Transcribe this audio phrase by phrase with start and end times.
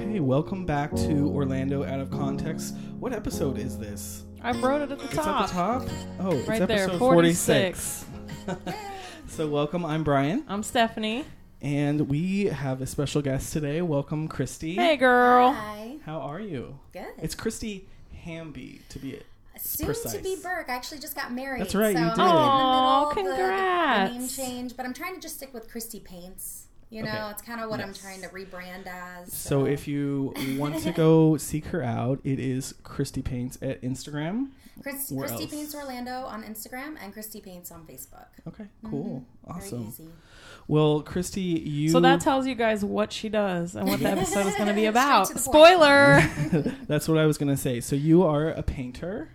[0.00, 2.74] Hey, welcome back to Orlando Out of Context.
[3.00, 4.24] What episode is this?
[4.42, 5.42] I wrote it at the It's top.
[5.42, 5.82] at the top.
[6.20, 8.04] Oh, it's Right episode there, 46.
[8.46, 8.76] 46.
[9.28, 9.84] So, welcome.
[9.86, 11.24] I'm Brian, I'm Stephanie.
[11.62, 13.80] and we have a special guest today.
[13.82, 14.74] Welcome, Christy.
[14.74, 15.52] Hey, girl.
[15.52, 15.96] Hi.
[16.04, 16.78] How are you?
[16.92, 17.06] Good.
[17.18, 17.88] It's Christy
[18.24, 19.14] Hamby to be
[19.60, 20.12] Soon precise.
[20.14, 20.68] to be Burke.
[20.68, 21.60] I actually just got married.
[21.62, 22.22] That's right, So you I'm did.
[22.22, 24.12] like in the middle of the- The, congrats.
[24.14, 26.62] name change, but I'm trying to just stick with Christy Paints.
[26.90, 27.30] You know, Okay.
[27.30, 29.32] it's kind of what I'm trying to rebrand as.
[29.32, 34.50] So if you want to go seek her out, it is Christy Paints at Instagram.
[34.82, 35.52] Chris, where Christy else?
[35.54, 38.26] Paints Orlando on Instagram and Christy Paints on Facebook.
[38.46, 39.52] Okay, cool, mm-hmm.
[39.58, 39.86] Very awesome.
[39.88, 40.08] easy.
[40.66, 44.46] Well, Christy, you So that tells you guys what she does and what the episode
[44.46, 45.28] is going to be about.
[45.28, 45.38] to.
[45.38, 46.20] Spoiler.
[46.88, 47.80] that's what I was gonna say.
[47.80, 49.33] So you are a painter, I am.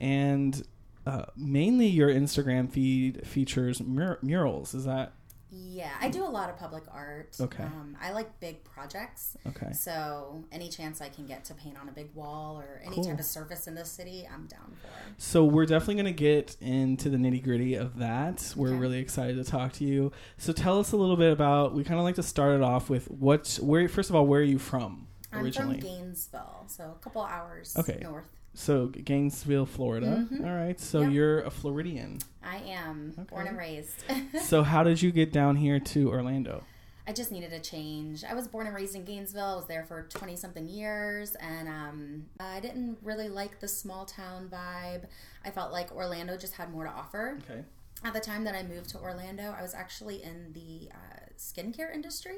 [0.00, 0.62] And
[1.06, 4.74] uh, mainly your Instagram feed features mur- murals.
[4.74, 5.12] Is that
[5.50, 7.34] Yeah, I do a lot of public art.
[7.40, 7.62] Okay.
[7.64, 9.34] Um, I like big projects.
[9.46, 9.72] okay?
[9.72, 13.04] So any chance I can get to paint on a big wall or any Cool.
[13.04, 14.88] type of surface in the city, I'm down for.
[15.16, 18.52] So we're definitely going to get into the nitty gritty of that.
[18.54, 18.76] We're Okay.
[18.78, 20.12] really excited to talk to you.
[20.36, 21.74] So tell us a little bit about.
[21.74, 23.58] We kind of like to start it off with what.
[23.62, 25.80] Where first of all, where are you from I'm originally?
[25.80, 28.00] from Gainesville, so a couple hours Okay.
[28.02, 28.28] north.
[28.58, 30.26] So Gainesville, Florida.
[30.30, 30.44] Mhm.
[30.44, 30.78] All right.
[30.80, 31.12] So Yep.
[31.12, 32.18] you're a Floridian.
[32.42, 34.02] I am born and raised.
[34.42, 36.64] so how did you get down here to Orlando?
[37.06, 38.22] I just needed a change.
[38.24, 39.44] I was born and raised in Gainesville.
[39.46, 44.04] I was there for 20 something years, and um, I didn't really like the small
[44.04, 45.04] town vibe.
[45.44, 47.38] I felt like Orlando just had more to offer.
[47.48, 47.62] Okay.
[48.04, 51.94] At the time that I moved to Orlando, I was actually in the uh, skincare
[51.94, 52.36] industry.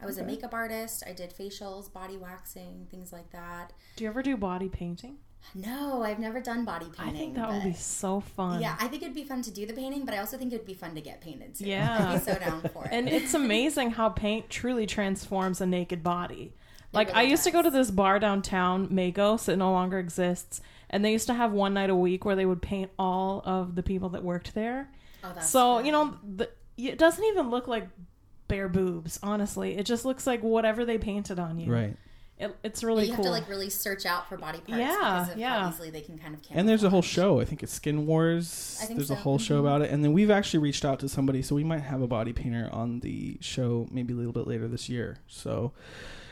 [0.00, 1.02] I was a makeup artist.
[1.06, 3.72] I did facials, body waxing, things like that.
[3.96, 5.18] do you ever do body painting?
[5.54, 7.14] No, I've never done body painting.
[7.14, 8.60] I think that would be so fun.
[8.60, 10.66] Yeah, I think it'd be fun to do the painting, but I also think it'd
[10.66, 11.64] be fun to get painted too.
[11.64, 12.10] Yeah.
[12.10, 12.90] I'd be so down for it.
[12.92, 16.52] And it's amazing how paint truly transforms a naked body.
[16.92, 19.48] Like I really used to go to this bar downtown, Magos.
[19.48, 22.46] It no longer exists, and they used to have one night a week where they
[22.46, 24.88] would paint all of the people that worked there.
[25.22, 25.86] oh, that's so fun.
[25.86, 26.48] you know, the,
[26.78, 27.88] it doesn't even look like
[28.48, 29.18] bare boobs.
[29.22, 31.70] Honestly, it just looks like whatever they painted on you.
[31.70, 31.96] Right.
[32.40, 33.16] It, it's really you cool.
[33.16, 35.60] have to like really search out for body parts Yeah, because yeah.
[35.62, 37.40] how easily they can kind of And there's a whole show.
[37.40, 38.78] I think it's Skin Wars.
[38.80, 39.60] I think there's a whole show Mhm.
[39.60, 39.90] about it.
[39.90, 42.68] And then we've actually reached out to somebody, so we might have a body painter
[42.72, 45.18] on the show maybe a little bit later this year.
[45.26, 45.72] So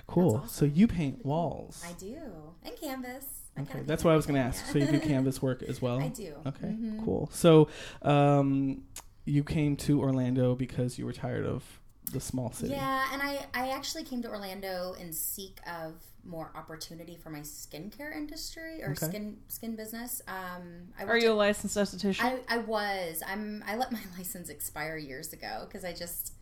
[0.06, 0.38] cool.
[0.38, 1.82] That's So you paint walls.
[1.84, 2.16] I do
[2.64, 3.24] and canvas.
[3.58, 4.72] Okay, that's what I was going to everything, ask.
[4.72, 6.00] So you do canvas work as well?
[6.00, 6.34] I do.
[6.46, 7.04] Okay, Mhm.
[7.04, 7.28] cool.
[7.32, 7.68] So
[8.02, 8.82] um,
[9.24, 11.80] you came to Orlando because you were tired of
[12.12, 12.72] the small city.
[12.72, 15.94] Yeah, and I I actually came to Orlando in seek of
[16.24, 19.06] more opportunity for my skincare industry or Okay.
[19.06, 20.22] skin skin business.
[20.26, 22.20] Um, I Are worked you a licensed esthetician?
[22.24, 23.22] I, I was.
[23.26, 23.62] I'm.
[23.66, 26.32] I let my license expire years ago because I just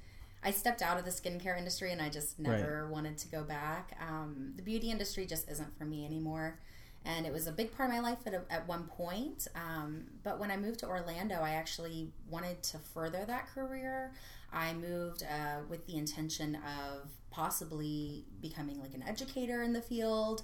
[0.43, 3.97] I stepped out of the skincare industry and I just never wanted to go back.
[4.07, 6.59] Um, the beauty industry just isn't for me anymore,
[7.05, 9.49] and it was a big part of my life at, a, at one point.
[9.55, 14.13] Um, but when I moved to Orlando, I actually wanted to further that career.
[14.55, 20.43] I moved uh, with the intention of possibly becoming like an educator in the field.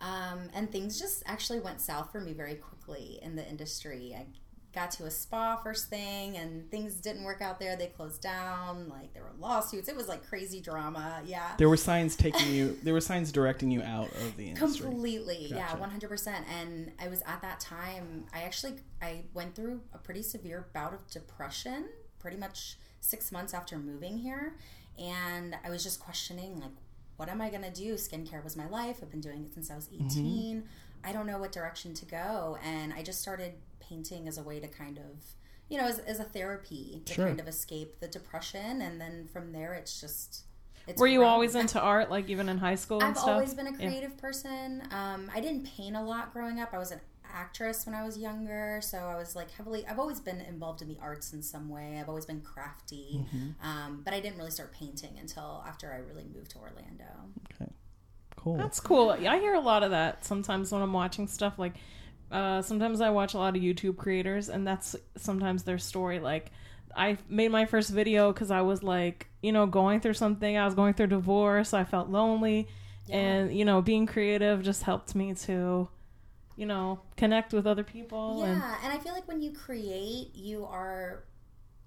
[0.00, 4.14] Um, and things just actually went south for me very quickly in the industry.
[4.16, 4.26] I
[4.74, 7.76] got to a spa first thing and things didn't work out there.
[7.76, 8.90] They closed down.
[8.90, 9.88] Like there were lawsuits.
[9.88, 11.22] It was like crazy drama.
[11.24, 11.52] Yeah.
[11.56, 12.78] There were signs taking you.
[12.82, 14.86] There were signs directing you out of the industry.
[14.86, 15.48] Completely.
[15.50, 15.78] Gotcha.
[15.80, 16.34] Yeah, 100%.
[16.60, 20.92] And I was at that time, I actually I went through a pretty severe bout
[20.92, 21.86] of depression
[22.18, 24.56] pretty much 6 months after moving here,
[24.98, 26.72] and I was just questioning like
[27.16, 27.94] what am I going to do?
[27.94, 28.98] Skincare was my life.
[29.00, 30.62] I've been doing it since I was 18.
[31.02, 34.60] I don't know what direction to go, and I just started painting as a way
[34.60, 35.24] to kind of
[35.70, 37.26] you know, as, as a therapy to Sure.
[37.26, 40.42] kind of escape the depression, and then from there, it's just.
[40.86, 41.30] It's Were you grown.
[41.30, 43.30] always into art, like even in high school and I've stuff?
[43.30, 43.88] always been a Yeah.
[43.88, 44.82] creative person.
[44.92, 46.72] Um, I didn't paint a lot growing up.
[46.72, 47.00] I was an
[47.36, 49.86] actress when I was younger, so I was like heavily.
[49.86, 51.98] I've always been involved in the arts in some way.
[52.00, 53.66] I've always been crafty, Mm-hmm.
[53.68, 57.04] um, but I didn't really start painting until after I really moved to Orlando.
[57.54, 57.70] Okay.
[58.36, 58.56] Cool.
[58.56, 59.10] That's cool.
[59.10, 61.58] I hear a lot of that sometimes when I'm watching stuff.
[61.58, 61.74] Like,
[62.30, 66.20] uh, sometimes I watch a lot of YouTube creators, and that's sometimes their story.
[66.20, 66.50] Like,
[66.96, 70.56] I made my first video because I was like, you know, going through something.
[70.56, 71.74] I was going through divorce.
[71.74, 72.68] I felt lonely,
[73.06, 73.16] Yeah.
[73.16, 75.88] and you know, being creative just helped me to,
[76.56, 78.38] you know, connect with other people.
[78.40, 81.24] Yeah, And and I feel like when you create, you are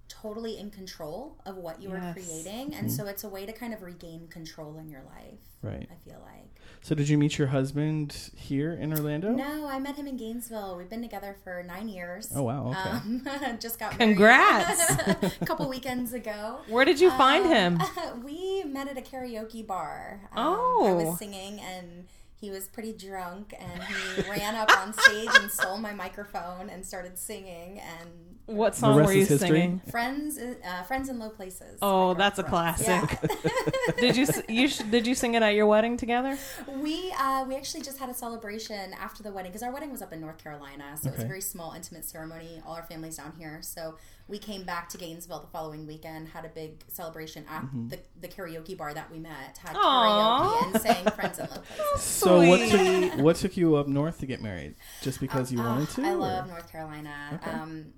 [0.08, 3.72] totally in control of what you are creating, and so it's a way to kind
[3.72, 5.38] of regain control in your life.
[5.62, 5.88] Right.
[5.90, 6.48] I feel like.
[6.82, 9.30] So did you meet your husband here in Orlando?
[9.32, 10.76] No, I met him in Gainesville.
[10.76, 12.32] We've been together for nine years.
[12.34, 13.46] Oh, wow, okay.
[13.46, 14.96] Um, just got Congrats.
[15.06, 16.60] married a couple weekends ago.
[16.68, 17.82] Where did you find Um, him?
[18.24, 20.22] we met at a karaoke bar.
[20.32, 21.04] Um, I Oh.
[21.10, 22.06] was singing and
[22.40, 26.84] he was pretty drunk and he ran up on stage and stole my microphone and
[26.84, 28.10] started singing and
[28.50, 29.38] What song were you history?
[29.38, 29.80] singing?
[29.90, 31.78] friends uh, friends in low places.
[31.80, 32.86] Oh, that's a classic.
[33.22, 33.50] Yeah.
[33.98, 36.36] Did you you sh- did you sing it at your wedding together?
[36.68, 40.02] We uh, we actually just had a celebration after the wedding because our wedding was
[40.02, 42.62] up in North Carolina, so it was a very small, intimate ceremony.
[42.66, 43.96] All our families down here, so
[44.28, 47.88] we came back to Gainesville the following weekend, had a big celebration at Mm-hmm.
[47.88, 49.80] the, the karaoke bar that we met, had Aw.
[49.80, 53.10] karaoke and sang "Friends in Low Places." So what Sweet.
[53.12, 54.74] took what took you up north to get married?
[55.02, 56.02] Just because you Uh, wanted to?
[56.02, 57.14] I or- love North Carolina.
[57.42, 57.50] Okay.
[57.50, 57.92] Um,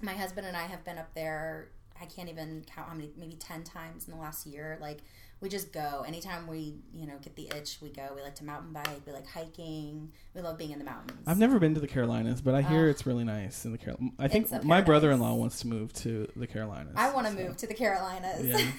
[0.00, 1.68] my husband and I have been up there.
[2.00, 4.78] I can't even count how many, maybe ten times in the last year.
[4.80, 4.98] Like
[5.40, 7.78] we just go anytime we, you know, get the itch.
[7.80, 8.08] We go.
[8.14, 9.00] We like to mountain bike.
[9.06, 10.12] We like hiking.
[10.34, 11.22] We love being in the mountains.
[11.26, 12.90] I've never been to the Carolinas, but I hear Ah.
[12.90, 14.12] it's really nice in the Carolinas.
[14.18, 16.92] I think my brother-in-law wants to move to the Carolinas.
[16.96, 18.44] I want to so- move to the Carolinas.
[18.46, 18.70] Yeah.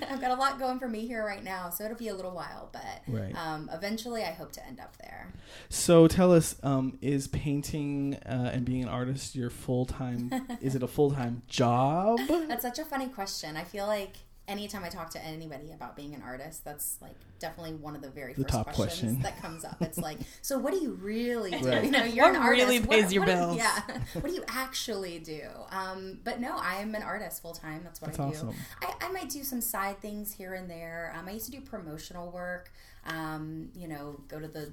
[0.10, 2.32] I've got a lot going for me here right now, so it'll be a little
[2.32, 3.34] while, but Right.
[3.36, 5.32] um, eventually I hope to end up there.
[5.68, 10.30] So tell us, um, is painting uh, and being an artist your full time?
[10.60, 12.18] is it a full time job?
[12.28, 13.56] That's such a funny question.
[13.56, 14.16] I feel like
[14.50, 18.10] anytime I talk to anybody about being an artist, that's like definitely one of the
[18.10, 19.22] very The first top questions question.
[19.22, 19.80] that comes up.
[19.80, 21.68] It's like, so what do you really do?
[21.68, 21.84] Right.
[21.84, 22.66] You know, you're What an artist.
[22.66, 23.56] really What- pays your what do- bills?
[23.56, 23.80] yeah.
[24.14, 25.42] What do you actually do?
[25.70, 27.82] Um, but no, I'm an artist full time.
[27.84, 28.36] That's what That's I do.
[28.48, 28.54] awesome.
[28.82, 31.14] I, I might do some side things here and there.
[31.16, 32.72] Um, I used to do promotional work.
[33.06, 34.72] Um, you know, go to the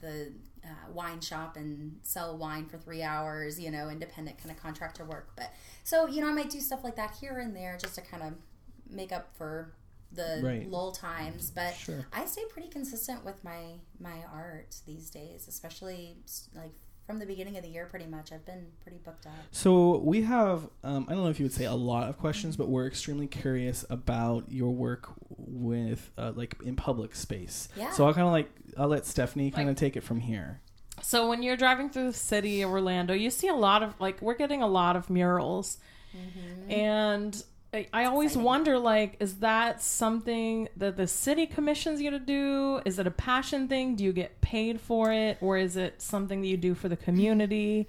[0.00, 0.32] the
[0.64, 3.58] uh, wine shop and sell wine for three hours.
[3.58, 5.30] You know, independent kind of contractor work.
[5.36, 5.52] But
[5.84, 8.22] so you know, I might do stuff like that here and there just to kind
[8.22, 8.32] of
[8.92, 9.72] make up for
[10.12, 10.68] the Right.
[10.68, 11.50] lull times.
[11.50, 12.06] But Sure.
[12.12, 16.16] I stay pretty consistent with my my art these days, especially
[16.54, 16.72] like
[17.06, 17.86] from the beginning of the year.
[17.86, 19.32] Pretty much, I've been pretty booked up.
[19.50, 22.56] So we have, um, I don't know if you would say a lot of questions,
[22.56, 27.68] but we're extremely curious about your work with, uh, like, in public space.
[27.76, 27.90] Yeah.
[27.90, 30.60] So I'll kind of like, I'll let Stephanie kind of Like- take it from here.
[31.02, 34.20] So when you're driving through the city of Orlando, you see a lot of like
[34.22, 35.78] we're getting a lot of murals,
[36.68, 37.42] and
[37.74, 38.44] I, always exciting.
[38.44, 42.82] wonder like, is that something that the city commissions you to do?
[42.84, 43.96] Is it a passion thing?
[43.96, 46.96] Do you get paid for it, or is it something that you do for the
[46.96, 47.88] community,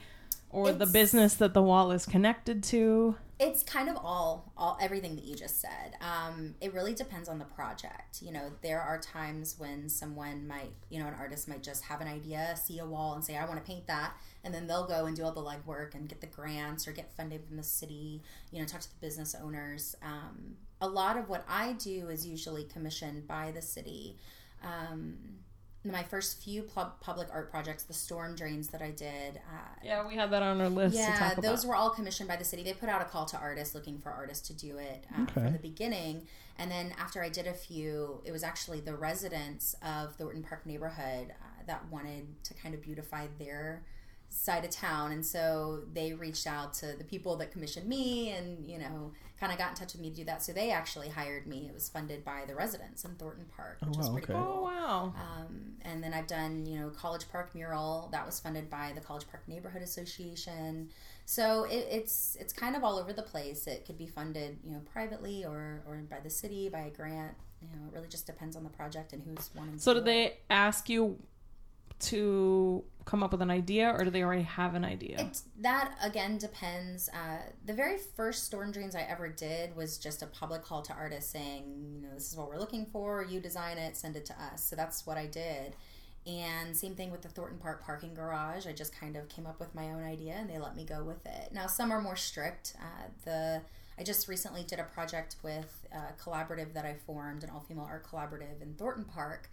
[0.50, 3.16] or the business that the wall is connected to?
[3.40, 5.96] It's kind of all, all everything that you just said.
[6.02, 8.22] Um, it really depends on the project.
[8.22, 12.00] You know, there are times when someone might, you know, an artist might just have
[12.00, 14.14] an idea, see a wall, and say, "I want to paint that,"
[14.44, 17.12] and then they'll go and do all the legwork and get the grants or get
[17.18, 18.22] funding from the city.
[18.52, 19.96] You know, talk to the business owners.
[20.04, 24.18] Um, a lot of what I do is usually commissioned by the city.
[24.62, 25.43] Um,
[25.86, 30.08] my first few pub- public art projects, the storm drains that I did, uh, Yeah,
[30.08, 31.42] we had that on our list to yeah, talk about.
[31.44, 32.64] those were all commissioned by the city.
[32.64, 35.34] They put out a call to artists looking for artists to do it um, Okay.
[35.34, 36.26] from the beginning.
[36.58, 40.66] And then after I did a few, it was actually the residents of Thornton Park
[40.66, 43.84] neighborhood uh, that wanted to kind of beautify their
[44.34, 45.12] side of town.
[45.12, 49.52] And so they reached out to the people that commissioned me and, you know, kind
[49.52, 50.42] of got in touch with me to do that.
[50.42, 51.68] So they actually hired me.
[51.68, 54.42] It was funded by the residents in Thornton Park, Oh, which was wow, pretty okay.
[54.42, 54.58] cool.
[54.60, 55.14] oh wow.
[55.16, 59.02] Um, and then I've done, you know, College Park mural that was funded by the
[59.02, 60.90] College Park Neighborhood Association.
[61.26, 63.68] So it, it's it's kind of all over the place.
[63.68, 67.34] It could be funded, you know, privately or or by the city by a grant.
[67.62, 69.78] You know, it really just depends on the project and who's wanting.
[69.78, 70.14] So to did do it.
[70.14, 71.18] they ask you
[72.00, 75.30] to come up with an idea, or do they already have an idea?
[75.60, 77.10] That again depends.
[77.10, 80.94] Uh, the very first storm drains I ever did was just a public call to
[80.94, 83.24] artists saying, you know, this is what we're looking for.
[83.24, 84.64] You design it, send it to us.
[84.64, 85.76] So that's what I did.
[86.26, 88.66] And same thing with the Thornton Park parking garage.
[88.66, 91.04] I just kind of came up with my own idea, and they let me go
[91.04, 91.52] with it.
[91.52, 92.76] Now some are more strict.
[92.80, 93.62] Uh, the
[93.98, 97.88] I just recently did a project with a collaborative that I formed, an all female
[97.88, 99.50] art collaborative in Thornton Park.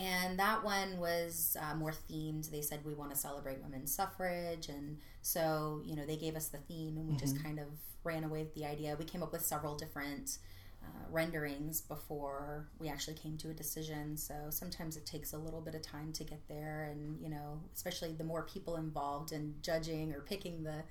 [0.00, 2.50] And that one was uh, more themed.
[2.50, 4.68] They said we want to celebrate women's suffrage.
[4.68, 7.66] And so, you know, they gave us the theme and we just kind of
[8.02, 8.96] ran away with the idea.
[8.98, 10.38] We came up with several different
[10.82, 14.16] uh, renderings before we actually came to a decision.
[14.16, 16.88] So sometimes it takes a little bit of time to get there.
[16.90, 20.82] And, you know, especially the more people involved in judging or picking the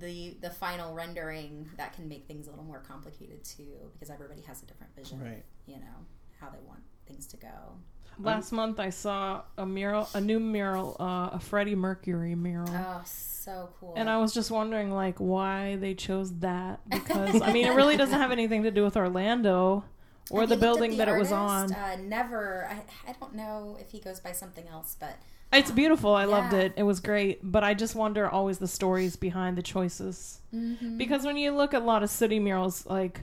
[0.00, 4.40] the the final rendering that can make things a little more complicated too because everybody
[4.40, 5.44] has a different vision Right.
[5.66, 6.06] you know
[6.40, 7.76] how they want things to go
[8.18, 12.68] Last month I saw a mural, a new mural, uh, a Freddie Mercury mural.
[12.70, 13.94] Oh, so cool.
[13.96, 17.96] And I was just wondering, like, why they chose that because I mean, it really
[17.96, 19.84] doesn't have anything to do with Orlando
[20.30, 21.72] or the you looked at building the that it was on.
[21.72, 22.66] Uh, never.
[22.70, 25.16] I, I don't know if he goes by something else, but
[25.52, 26.14] It's beautiful.
[26.14, 26.72] I loved it.
[26.76, 27.40] It was great.
[27.42, 30.40] But I just wonder always the stories behind the choices.
[30.54, 30.96] Mm-hmm.
[30.96, 33.22] Because when you look at a lot of city murals, like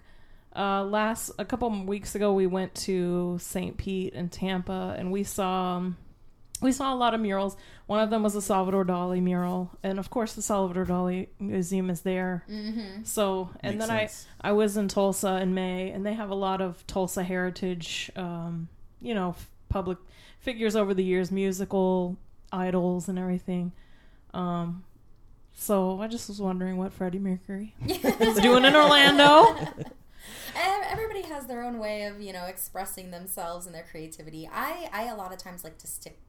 [0.56, 3.78] uh, last a couple weeks ago, we went to St.
[3.78, 5.98] Pete and Tampa, and we saw um,
[6.62, 7.56] we saw a lot of murals.
[7.88, 11.90] One of them was a Salvador Dali mural, and of course, the Salvador Dali Museum
[11.90, 12.46] is there.
[12.50, 13.04] Mm-hmm.
[13.04, 14.28] So, and Makes then sense.
[14.42, 18.12] I I was in Tulsa in May, and they have a lot of Tulsa heritage,
[18.16, 18.68] um,
[19.02, 19.98] you know, f- public
[20.40, 22.18] figures over the years, musical
[22.52, 23.72] idols and everything.
[24.34, 24.84] Um,
[25.54, 29.56] so I just was wondering what Freddie Mercury is doing in Orlando.
[30.56, 34.50] Ev- Everybody has their own way of, you know, expressing themselves and their creativity.
[34.52, 36.20] I, I a lot of times like to stick.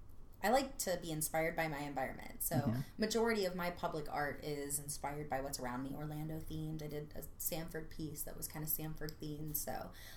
[0.45, 2.37] I like to be inspired by my environment.
[2.43, 2.81] So Mm-hmm.
[2.99, 5.95] majority of my public art is inspired by what's around me.
[5.97, 6.83] Orlando themed.
[6.83, 9.57] I did a Sanford piece that was kind of Sanford themed.
[9.57, 9.73] So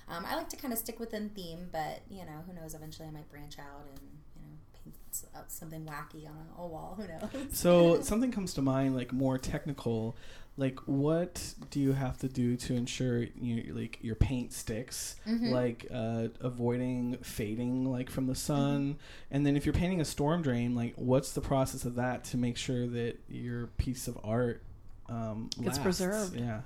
[0.10, 2.74] um, I like to kind of stick within theme, but you know, who knows?
[2.74, 4.00] Eventually, I might branch out and
[4.36, 5.05] you know paint s- uh,
[5.48, 6.98] something wacky on a, a wall.
[6.98, 7.58] Who knows?
[7.58, 10.16] So something comes to mind, like more technical.
[10.58, 15.18] Like, what do you have to do to ensure you like your paint sticks?
[15.28, 15.52] Mhm.
[15.52, 18.40] Like uh, avoiding fading, like from the Mm-hmm.
[18.54, 18.98] sun.
[19.32, 22.38] And then if you're painting a storm drain, like what's the process of that to
[22.38, 24.64] make sure that your piece of art
[25.10, 25.84] um, Gets lasts?
[25.84, 26.36] preserved.
[26.40, 26.62] Yeah.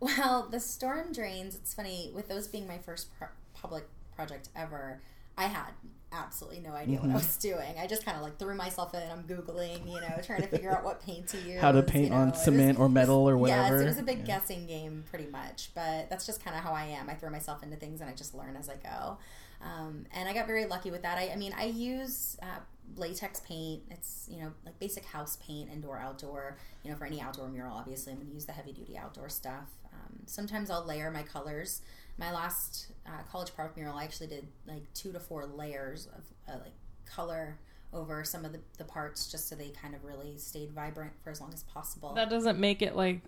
[0.00, 3.84] Well, the storm drains, it's funny, with those being my first pro- public
[4.16, 5.00] project ever,
[5.36, 5.72] I had
[6.12, 7.06] absolutely no idea Mm-hmm.
[7.08, 7.74] what I was doing.
[7.78, 9.02] I just kind of like threw myself in.
[9.10, 11.60] I'm Googling, you know, trying to figure out what paint to use.
[11.60, 12.16] How to paint you know.
[12.16, 13.76] on was- cement or metal or whatever.
[13.76, 14.24] Yes, it was a big Yeah.
[14.38, 17.08] guessing game pretty much, but that's just kind of how I am.
[17.10, 19.18] I throw myself into things and I just learn as I go.
[19.60, 21.18] Um, and I got very lucky with that.
[21.18, 22.60] I, I mean, I use uh,
[22.96, 23.82] latex paint.
[23.90, 26.58] It's, you know, like basic house paint, indoor, outdoor.
[26.82, 29.28] You know, for any outdoor mural, obviously, I'm going to use the heavy duty outdoor
[29.28, 29.68] stuff.
[29.92, 31.82] Um, sometimes I'll layer my colors.
[32.16, 36.24] My last uh, College Park mural, I actually did like two to four layers of
[36.52, 36.72] uh, like
[37.06, 37.58] color
[37.92, 41.30] over some of the, the parts just so they kind of really stayed vibrant for
[41.30, 42.12] as long as possible.
[42.14, 43.20] That doesn't make it like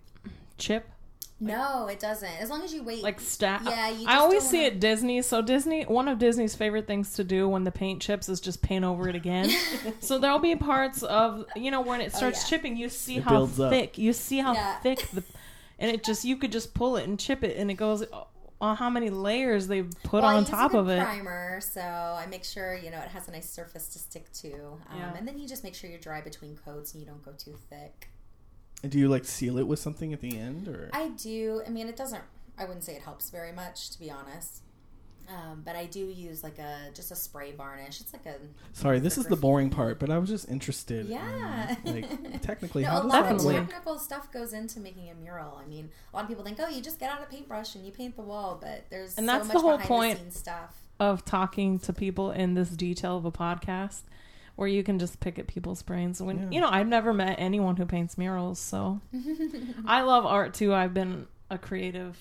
[0.59, 0.90] chip,
[1.42, 2.28] No, it doesn't.
[2.40, 3.02] As long as you wait.
[3.02, 3.62] like stat.
[3.64, 5.23] Yeah, you I always see wanna- it Disney.
[5.23, 8.61] So Disney, one of Disney's favorite things to do when the paint chips is just
[8.61, 9.50] paint over it again.
[10.00, 12.49] so there'll be parts of you know when it starts Oh, yeah.
[12.50, 13.70] chipping, you see It how builds up.
[13.73, 13.97] thick.
[13.97, 14.78] You see how Yeah.
[14.80, 15.25] thick the,
[15.78, 18.04] and it just you could just pull it and chip it, and it goes
[18.61, 21.02] on how many layers they've put Well, on use a top good of it.
[21.02, 24.52] Primer, so I make sure you know it has a nice surface to stick to,
[24.90, 25.14] um, Yeah.
[25.16, 27.56] and then you just make sure you're dry between coats and you don't go too
[27.70, 28.11] thick.
[28.88, 31.62] Do you like seal it with something at the end, or I do.
[31.66, 32.22] I mean, it doesn't.
[32.58, 34.62] I wouldn't say it helps very much, to be honest.
[35.28, 38.00] Um, but I do use like a just a spray varnish.
[38.00, 38.34] It's like a
[38.72, 41.06] sorry, this is the boring part, but I was just interested.
[41.06, 41.76] Yeah.
[41.84, 43.54] in, like technically, no, how a does lot that of work?
[43.54, 45.60] technical stuff goes into making a mural.
[45.64, 47.87] I mean, a lot of people think, oh, you just get out a paintbrush and
[47.87, 50.25] you paint the wall, but there's And so that's much the whole point.
[50.25, 50.75] the stuff.
[50.99, 54.02] of talking to people in this detail of a podcast
[54.61, 56.49] where you can just pick at people's brains when Yeah.
[56.50, 59.00] you know i've never met anyone who paints murals so
[59.87, 62.19] i love art too i've been a creative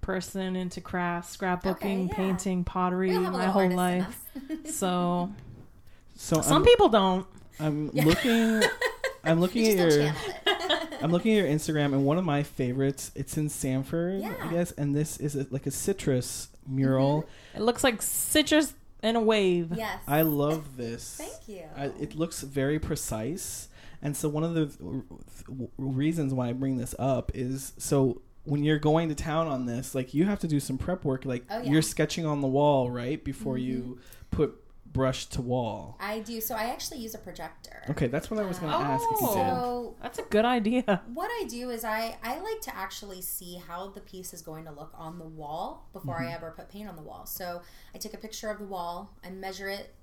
[0.00, 2.14] person into crafts scrapbooking Okay, yeah.
[2.14, 4.24] painting pottery We all have a my whole life
[4.64, 5.30] so
[6.16, 7.26] So some I'm, people don't
[7.60, 8.04] I'm Yeah.
[8.06, 8.62] looking.
[9.24, 9.88] I'm looking You at your.
[9.90, 11.02] don't channel it.
[11.02, 13.10] I'm looking at your Instagram, and one of my favorites.
[13.14, 17.26] It's in Sanford, I guess, and this is a, like a citrus mural.
[17.54, 20.00] it looks like citrus in a wave yes.
[20.08, 21.16] I love this.
[21.18, 21.62] Thank you.
[21.76, 23.68] I, it looks very precise,
[24.02, 24.78] and so one of the th-
[25.58, 29.66] th- reasons why I bring this up is so when you're going to town on
[29.66, 31.24] this, like you have to do some prep work.
[31.24, 31.70] Like Oh, yeah.
[31.70, 33.62] you're sketching on the wall, right, before Mhm.
[33.62, 33.98] you
[34.30, 34.60] put
[34.94, 35.98] brush to wall.
[36.00, 36.40] I do.
[36.40, 37.82] So I actually use a projector.
[37.90, 38.80] Okay, that's what I was going to Oh.
[38.80, 39.46] ask if you um, did.
[39.46, 43.60] So that's a good idea what I do is I I like to actually see
[43.66, 46.34] how the piece is going to look on the wall before I mm-hmm.
[46.34, 47.26] ever put paint on the wall.
[47.26, 47.62] So
[47.94, 49.94] I take a picture of the wall, I measure it,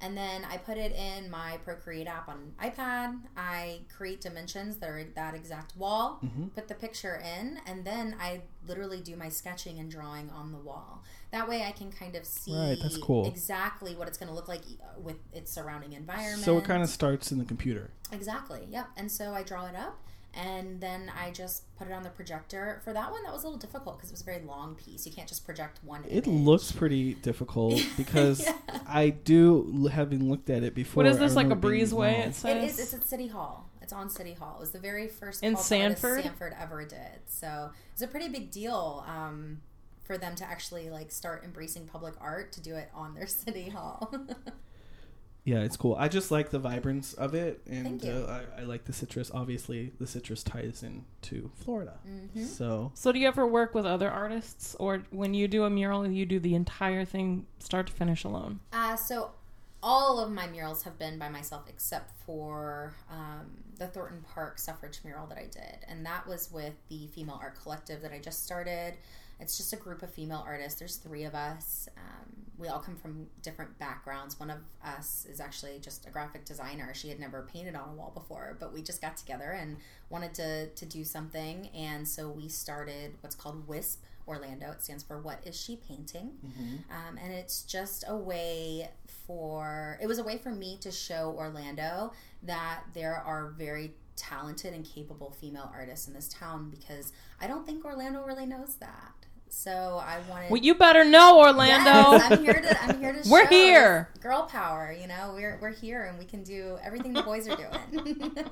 [0.00, 3.20] and then I put it in my Procreate app on iPad.
[3.36, 6.52] I create dimensions that are that exact wall, Mhm.
[6.54, 10.58] put the picture in, and then I literally do my sketching and drawing on the
[10.58, 11.02] wall.
[11.30, 13.26] That way I can kind of see Right, that's cool.
[13.26, 14.62] exactly what it's going to look like
[14.98, 16.42] with its surrounding environment.
[16.44, 17.90] So it kind of starts in the computer.
[18.12, 18.66] Exactly.
[18.70, 18.88] Yep.
[18.96, 19.98] And so I draw it up,
[20.36, 22.80] and then I just put it on the projector.
[22.84, 25.06] For that one, that was a little difficult because it was a very long piece.
[25.06, 26.04] You can't just project one.
[26.08, 26.40] It image.
[26.44, 28.54] looks pretty difficult because Yeah.
[28.86, 31.02] I do, having looked at it before.
[31.04, 32.20] what is this like a remember being breezeway wrong.
[32.22, 32.78] it It says is.
[32.78, 33.70] It's at City Hall.
[33.82, 34.56] It's on City Hall.
[34.58, 36.22] It was the very first In Sanford?
[36.22, 37.20] Sanford ever did.
[37.26, 39.60] So it's a pretty big deal um,
[40.04, 43.68] for them to actually like start embracing public art to do it on their city
[43.70, 44.12] hall.
[45.46, 45.94] Yeah, it's cool.
[45.96, 48.10] I just like the vibrance of it, and Thank you.
[48.10, 49.30] uh, I, I like the citrus.
[49.32, 51.94] Obviously, the citrus ties into Florida.
[52.04, 52.44] Mhm.
[52.44, 56.04] So So do you ever work with other artists, or when you do a mural,
[56.10, 58.58] you do the entire thing start to finish alone?
[58.72, 59.30] Uh, so
[59.84, 63.46] all of my murals have been by myself except for um,
[63.78, 65.78] the Thornton Park suffrage mural that I did.
[65.86, 68.94] And that was with the Female Art Collective that I just started.
[69.38, 70.78] It's just a group of female artists.
[70.78, 71.88] There's three of us.
[71.96, 74.40] Um, we all come from different backgrounds.
[74.40, 76.94] One of us is actually just a graphic designer.
[76.94, 79.76] She had never painted on a wall before, but we just got together and
[80.08, 81.68] wanted to, to do something.
[81.74, 84.70] And so we started what's called WISP Orlando.
[84.72, 86.32] It stands for What Is She Painting?
[86.90, 88.88] Um, and it's just a way
[89.26, 92.12] for it was a way for me to show Orlando
[92.42, 97.66] that there are very talented and capable female artists in this town because I don't
[97.66, 99.25] think Orlando really knows that.
[99.56, 100.50] So I wanted.
[100.50, 101.90] Well, you better know, Orlando.
[101.90, 102.82] Yes, I'm here to.
[102.82, 103.28] I'm here to.
[103.30, 104.10] We're show here.
[104.20, 104.94] Girl power.
[104.98, 108.36] You know, we're we're here and we can do everything the boys are doing.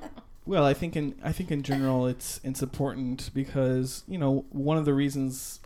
[0.47, 4.77] Well, I think in I think in general it's it's important because you know one
[4.77, 5.59] of the reasons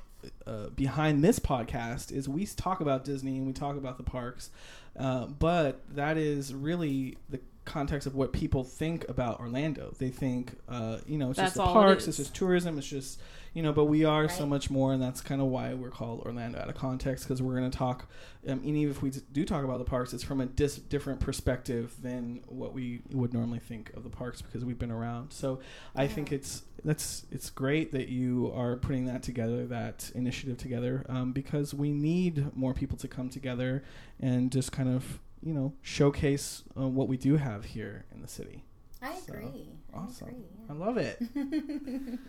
[0.47, 4.51] uh, behind this podcast is we talk about Disney and we talk about the parks,
[4.97, 9.93] uh, but that is really the context of what people think about Orlando.
[9.99, 12.77] They think uh, you know it's That's just the all it parks, it's just tourism,
[12.77, 13.19] it's just
[13.53, 16.21] you know, but we are so much more, and that's kind of why we're called
[16.21, 18.09] Orlando out of context because we're going to talk.
[18.47, 21.19] Um, and even if we do talk about the parks, it's from a dis- different
[21.19, 25.33] perspective than what we would normally think of the parks because we've been around.
[25.33, 25.59] So
[25.95, 31.05] I think it's that's it's great that you are putting that together, that initiative together,
[31.09, 33.83] um, because we need more people to come together
[34.19, 38.27] and just kind of you know showcase uh, what we do have here in the
[38.27, 38.63] city.
[39.01, 39.69] I So, agree.
[39.93, 40.27] awesome.
[40.27, 40.45] I agree.
[40.69, 41.21] I love it.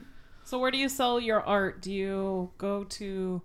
[0.51, 1.81] So where do you sell your art?
[1.81, 3.41] Do you go to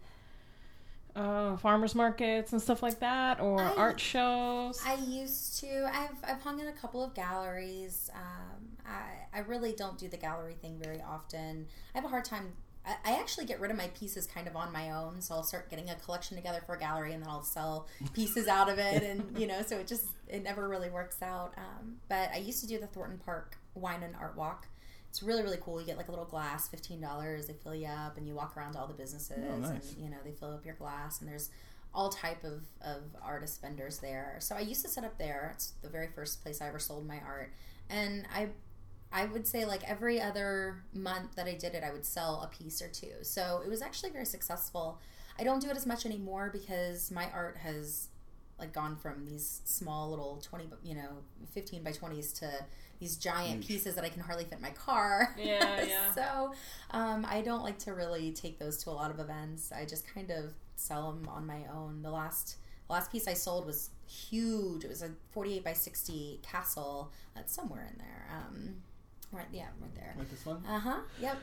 [1.16, 4.82] uh, farmers markets and stuff like that, or I- art shows?
[4.84, 5.88] I used to.
[5.94, 8.10] I've I've hung in a couple of galleries.
[8.16, 11.68] Um, I I really don't do the gallery thing very often.
[11.94, 12.54] I have a hard time.
[12.84, 15.44] I, I actually get rid of my pieces kind of on my own, so I'll
[15.44, 18.80] start getting a collection together for a gallery, and then I'll sell pieces out of
[18.80, 21.54] it, and you know, so it just it never really works out.
[21.56, 24.66] Um, but I used to do the Thornton Park Wine and Art Walk.
[25.16, 25.80] It's really really cool.
[25.80, 27.48] You get like a little glass, fifteen dollars.
[27.48, 29.94] They fill you up, and you walk around to all the businesses, Oh, nice.
[29.94, 31.50] and you know they fill up your glass, and there's
[31.94, 34.36] all type of, of artist vendors there.
[34.40, 35.52] So I used to set up there.
[35.54, 37.54] It's the very first place I ever sold my art.
[37.90, 38.50] And I
[39.10, 42.48] I would say like every other month that I did it, I would sell a
[42.54, 43.14] piece or two.
[43.22, 45.00] So it was actually very successful.
[45.40, 48.10] I don't do it as much anymore because my art has
[48.60, 51.10] like gone from these small little 20 you know
[51.54, 52.50] 15 by 20s to
[53.00, 55.36] these giant pieces that I can hardly fit in my car.
[55.38, 56.14] Yeah, yeah.
[56.14, 56.54] so
[56.92, 59.72] um, I don't like to really take those to a lot of events.
[59.72, 62.02] I just kind of sell them on my own.
[62.02, 64.84] The last the last piece I sold was huge.
[64.84, 67.12] It was a 48 by 60 castle.
[67.36, 68.28] That's somewhere in there.
[68.32, 68.76] Um,
[69.32, 70.14] right, yeah, right there.
[70.18, 70.64] Like this one.
[70.68, 71.00] Uh huh.
[71.20, 71.38] Yep.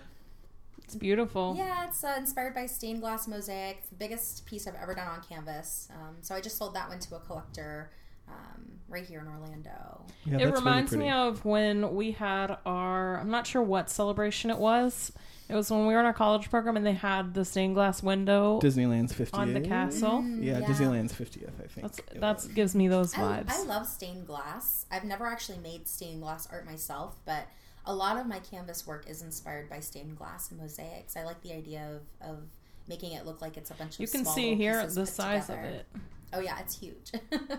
[0.84, 1.54] it's beautiful.
[1.56, 3.78] Yeah, it's uh, inspired by stained glass mosaic.
[3.80, 5.88] It's the biggest piece I've ever done on canvas.
[5.92, 7.90] Um, so I just sold that one to a collector
[8.28, 10.04] um, right here in Orlando.
[10.24, 13.90] Yeah, it that's really reminds me of when we had our I'm not sure what
[13.90, 15.12] celebration it was.
[15.48, 18.02] It was when we were in our college program and they had the stained glass
[18.02, 19.35] window Disneyland's 50th.
[19.35, 20.22] on the castle.
[20.22, 21.92] Mm, Yeah, Disneyland's 50th, I think.
[22.06, 23.50] That that's gives me those vibes.
[23.50, 24.87] I love stained glass.
[24.90, 27.48] I've never actually made stained glass art myself, but
[27.85, 31.16] a lot of my canvas work is inspired by stained glass and mosaics.
[31.16, 32.38] I like the idea of, of
[32.88, 35.48] making it look like it's a bunch of you can small see here the size
[35.48, 35.68] together.
[35.68, 35.87] of it.
[36.32, 37.12] Oh yeah, it's huge.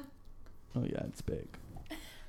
[0.75, 1.47] Oh yeah, it's big.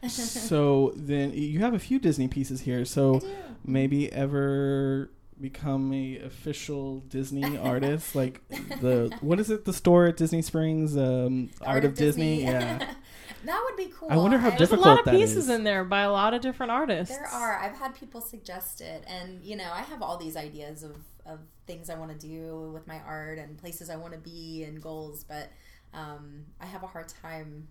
[0.08, 2.84] so then you have a few Disney pieces here.
[2.84, 3.22] So
[3.64, 9.64] maybe ever become a official Disney artist, like the what is it?
[9.64, 12.42] The store at Disney Springs, um, Art, of, Disney.
[12.42, 12.78] Yeah.
[13.44, 14.08] that would be cool.
[14.10, 15.48] I wonder how There's a lot of pieces is.
[15.48, 17.16] in there by a lot of different artists.
[17.16, 17.58] There are.
[17.58, 21.40] I've had people suggest it, and you know, I have all these ideas of of
[21.66, 24.82] things I want to do with my art and places I want to be and
[24.82, 25.50] goals, but
[25.94, 27.68] um, I have a hard time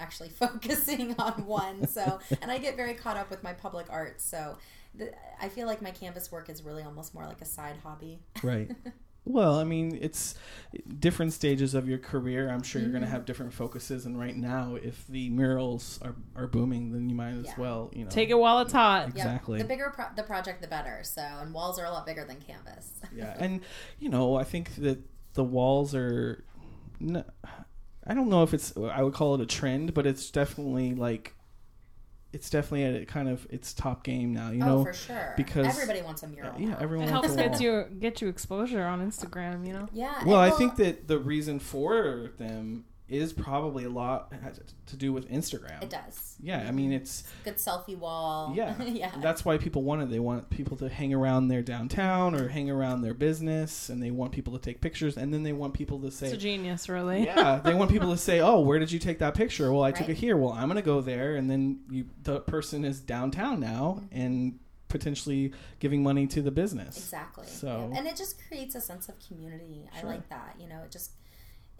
[0.00, 1.86] actually focusing on one.
[1.86, 4.20] So, and I get very caught up with my public art.
[4.20, 4.56] So,
[4.94, 8.18] the, I feel like my canvas work is really almost more like a side hobby.
[8.42, 8.70] Right.
[9.26, 10.34] Well, I mean, it's
[10.98, 12.48] different stages of your career.
[12.48, 13.12] I'm sure you're going to Mhm.
[13.12, 14.06] have different focuses.
[14.06, 17.54] And right now, if the murals are, are booming, then you might as Yeah.
[17.58, 18.10] well, you know.
[18.10, 19.08] Take it while it's hot.
[19.08, 19.16] Yep.
[19.16, 19.58] Exactly.
[19.58, 21.00] The bigger pro- the project, the better.
[21.04, 22.92] So, and walls are a lot bigger than canvas.
[23.14, 23.60] yeah and
[23.98, 24.98] you know i think that
[25.34, 26.42] the walls are
[27.00, 27.24] n-
[28.10, 31.34] i don't know if it's i would call it a trend but it's definitely like
[32.32, 34.50] it's definitely at a kind of its top game now.
[34.50, 35.34] You oh, know, for sure.
[35.36, 36.52] because- everybody wants a mural.
[36.52, 39.66] Uh, yeah, everyone It wants helps a get you get you exposure on Instagram.
[39.66, 39.88] You know.
[39.92, 40.22] Yeah.
[40.24, 45.12] Well, I think that the reason for them is probably a lot has to do
[45.12, 45.82] with Instagram.
[45.82, 46.36] it does.
[46.42, 48.52] Yeah, I mean it's Good selfie wall.
[48.56, 49.10] yeah, yeah.
[49.20, 50.10] That's why people want it.
[50.10, 54.10] They want people to hang around their downtown or hang around their business, and they
[54.10, 56.88] want people to take pictures, and then they want people to say, It's a genius,
[56.88, 57.24] really.
[57.24, 59.72] yeah, they want people to say, oh, where did you take that picture?
[59.72, 60.36] Well, I took it here.
[60.36, 64.20] Well, I'm gonna go there, and then you, the person is downtown now Mm-hmm.
[64.20, 66.96] and potentially giving money to the business.
[66.96, 67.46] Exactly.
[67.46, 67.98] So- Yeah.
[67.98, 69.88] and it just creates a sense of community.
[69.96, 70.56] I like that.
[70.58, 71.12] You know, it just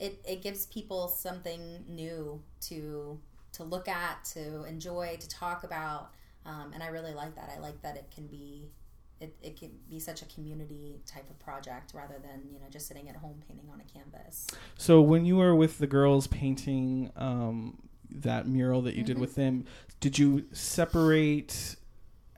[0.01, 3.19] it it gives people something new to
[3.53, 6.11] to look at, to enjoy, to talk about,
[6.47, 7.51] um, and I really like that.
[7.55, 8.71] I like that it can be.
[9.21, 12.87] It, it can be such a community type of project rather than you know just
[12.89, 14.47] sitting at home painting on a canvas.
[14.79, 19.21] So when you were with the girls painting um, that mural that you did Mhm.
[19.21, 19.67] with them,
[20.01, 21.77] did you separate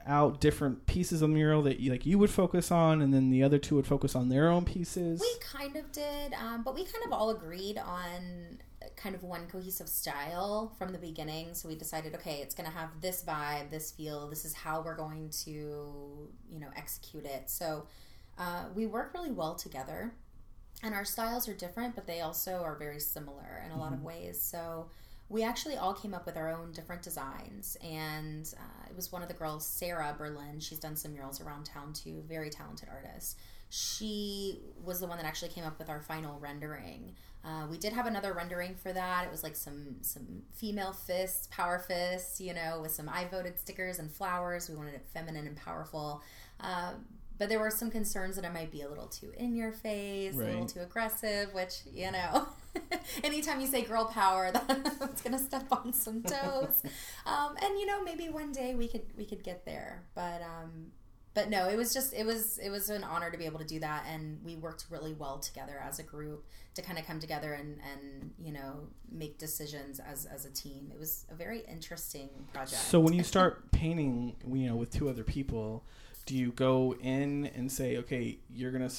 [0.07, 3.31] out different pieces of the mural that you, like you would focus on, and then
[3.31, 5.21] the other two would focus on their own pieces?
[5.21, 8.59] We kind of did, um, but we kind of all agreed on
[8.97, 11.55] kind of one cohesive style from the beginning.
[11.55, 14.29] So we decided, okay, it's going to have this vibe, this feel.
[14.29, 17.49] This is how we're going to, you know, execute it.
[17.49, 17.87] So
[18.39, 20.13] uh, we work really well together,
[20.83, 24.03] and our styles are different, but they also are very similar in a lot of
[24.03, 24.41] ways.
[24.41, 24.89] So
[25.33, 29.23] we actually all came up with our own different designs and uh, it was one
[29.23, 33.39] of the girls sarah berlin she's done some murals around town too very talented artist.
[33.75, 37.15] She was the one that actually came up with our final rendering.
[37.43, 41.49] Uh, we did have another rendering for that it was like some some female fists
[41.51, 45.47] power fists you know with some i voted stickers and flowers we wanted it feminine
[45.47, 46.23] and powerful.
[46.61, 46.93] Uh,
[47.43, 50.33] but there were some concerns that I might be a little too in your face,
[50.33, 52.47] a little too aggressive, which, you know,
[53.25, 56.85] anytime you say girl power, that's going to step on some toes.
[57.27, 60.05] um, and you know, maybe one day we could we could get there.
[60.15, 60.93] But um
[61.35, 63.65] but no, it was just it was it was an honor to be able to
[63.65, 67.19] do that and we worked really well together as a group to kind of come
[67.19, 70.93] together and and you know, make decisions as as a team.
[70.95, 72.83] It was a very interesting project.
[72.83, 75.85] So when you start painting, you know, with two other people,
[76.25, 78.91] do you go in and say, okay, you're gonna,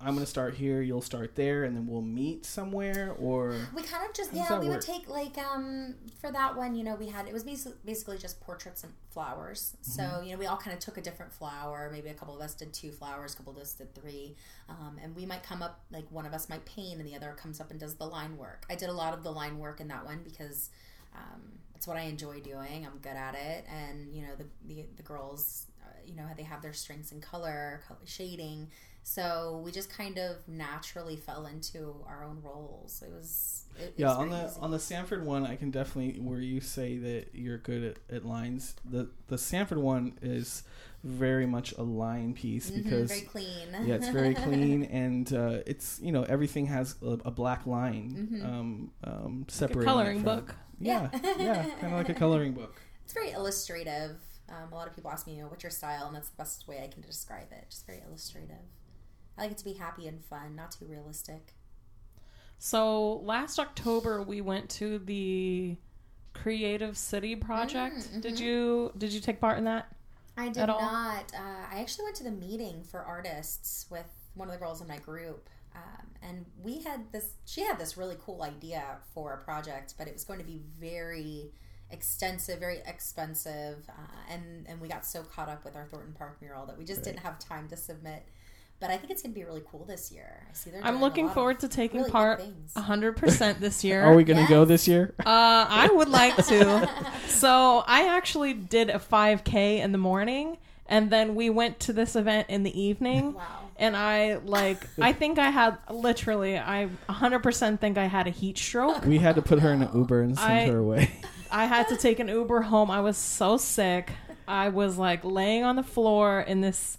[0.00, 4.04] i'm gonna start here, you'll start there, and then we'll meet somewhere, or We kind
[4.08, 4.76] of just yeah we work?
[4.76, 8.18] would take like um for that one you know we had it was basically basically
[8.18, 9.76] just portraits and flowers.
[9.82, 10.24] So Mm-hmm.
[10.26, 11.88] you know we all kind of took a different flower.
[11.92, 14.36] Maybe a couple of us did two flowers a couple of us did three.
[14.68, 17.32] Um, and we might come up like one of us might paint and the other
[17.40, 18.64] comes up and does the line work.
[18.70, 20.70] I did a lot of the line work in that one because
[21.14, 21.42] um,
[21.74, 22.86] it's what I enjoy doing.
[22.86, 23.66] I'm good at it.
[23.68, 25.66] And you know the the, the girls
[26.06, 28.70] you know they have their strengths in color, color shading
[29.04, 33.02] so we just kind of naturally fell into our own roles.
[33.04, 34.60] It was it, it yeah, was on the easy.
[34.60, 38.24] on the Sanford one, I can definitely where you say that you're good at, at
[38.24, 38.76] lines.
[38.88, 40.62] The the Sanford one is
[41.02, 43.68] very much a line piece Mhm, because very clean.
[43.84, 48.28] yeah, it's very clean and uh, it's you know everything has a, a black line
[48.30, 48.44] Mhm.
[48.44, 50.54] um, um, Like a separating it coloring from- book.
[50.78, 51.08] Yeah,
[51.40, 52.80] yeah, kind of like a coloring book.
[53.04, 54.16] it's very illustrative.
[54.52, 56.36] Um, a lot of people ask me, you know, what's your style, and that's the
[56.36, 57.64] best way I can describe it.
[57.70, 58.56] Just very illustrative.
[59.38, 61.54] I like it to be happy and fun, not too realistic.
[62.58, 65.76] So last October we went to the
[66.34, 67.96] Creative City project.
[67.96, 69.88] Mm, Did you did you take part in that?
[70.36, 71.32] I did not.
[71.34, 74.88] Uh, I actually went to the meeting for artists with one of the girls in
[74.88, 77.34] my group, um, and we had this.
[77.44, 80.60] She had this really cool idea for a project, but it was going to be
[80.80, 81.52] very
[81.92, 83.92] extensive, very expensive, uh,
[84.32, 86.98] and and we got so caught up with our Thornton Park mural that we just
[86.98, 87.04] Right.
[87.06, 88.24] didn't have time to submit.
[88.80, 90.44] But I think it's going to be really cool this year.
[90.50, 90.80] I see they're.
[90.80, 92.42] I'm doing a looking lot forward to taking really part
[92.76, 94.02] 100% this year.
[94.02, 95.14] Are we going to go this year?
[95.20, 95.24] Uh,
[95.68, 96.90] I would like to.
[97.28, 102.14] So I actually did a 5K in the morning, and then we went to this
[102.16, 103.34] event in the evening.
[103.34, 103.42] Wow.
[103.78, 108.58] And I like, I think I had literally, I 100% think I had a heat
[108.58, 109.04] stroke.
[109.04, 111.10] We had to put her in an Uber and send I- her away.
[111.52, 112.90] I had to take an Uber home.
[112.90, 114.10] I was so sick.
[114.48, 116.98] I was like laying on the floor in this,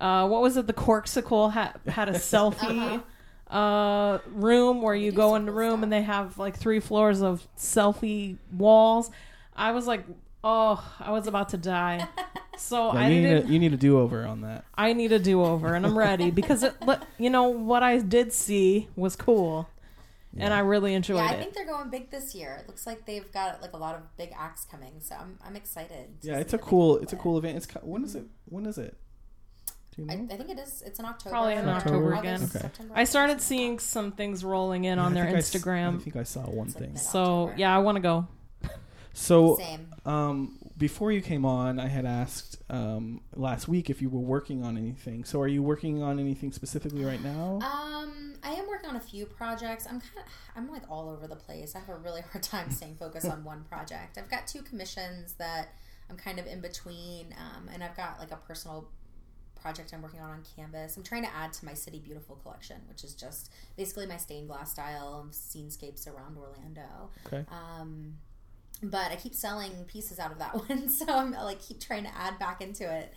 [0.00, 0.66] uh, what was it?
[0.66, 3.02] The Corkcicle had had a selfie
[3.50, 5.82] uh, room where you do go in the room stuff.
[5.84, 9.10] and they have like three floors of selfie walls.
[9.56, 10.04] I was like,
[10.44, 12.06] oh, I was about to die.
[12.58, 13.50] So Yeah, I you, need didn't.
[13.50, 14.64] a, you need a do over on that.
[14.78, 17.98] I need a do over, and I'm ready because it, li- you know what I
[17.98, 19.68] did see was cool,
[20.38, 21.24] and I really enjoyed it.
[21.24, 21.38] Yeah, I it.
[21.40, 22.56] think they're going big this year.
[22.60, 25.56] It looks like they've got like a lot of big acts coming, so I'm I'm
[25.56, 26.16] excited.
[26.22, 27.56] Yeah, it's a cool come it's a cool event.
[27.56, 28.24] It's co- when is it?
[28.46, 28.96] When is it?
[29.96, 30.28] You I, know?
[30.30, 30.82] I think it is.
[30.84, 31.30] It's in October.
[31.30, 32.42] Probably in October August, again.
[32.42, 32.58] Okay.
[32.58, 35.34] September, I started seeing some things rolling in Yeah, on I their Instagram.
[35.34, 36.02] I s- I Instagram.
[36.02, 36.92] think I saw one It's thing.
[36.92, 37.54] mid- So October.
[37.56, 38.28] yeah, I want to go.
[39.14, 39.94] So Same.
[40.04, 44.62] um before you came on, I had asked um, last week if you were working
[44.62, 45.24] on anything.
[45.24, 47.60] So, are you working on anything specifically right now?
[47.62, 49.86] Um, I am working on a few projects.
[49.86, 51.74] I'm kind of, I'm like all over the place.
[51.74, 54.18] I have a really hard time staying focused on one project.
[54.18, 55.68] I've got two commissions that
[56.10, 58.88] I'm kind of in between, um, and I've got like a personal
[59.60, 60.96] project I'm working on on Canvas.
[60.96, 64.48] I'm trying to add to my City Beautiful collection, which is just basically my stained
[64.48, 67.10] glass style of scenescapes around Orlando.
[67.26, 67.44] Okay.
[67.50, 68.18] Um,
[68.82, 72.14] but I keep selling pieces out of that one, so I'm like keep trying to
[72.16, 73.12] add back into it.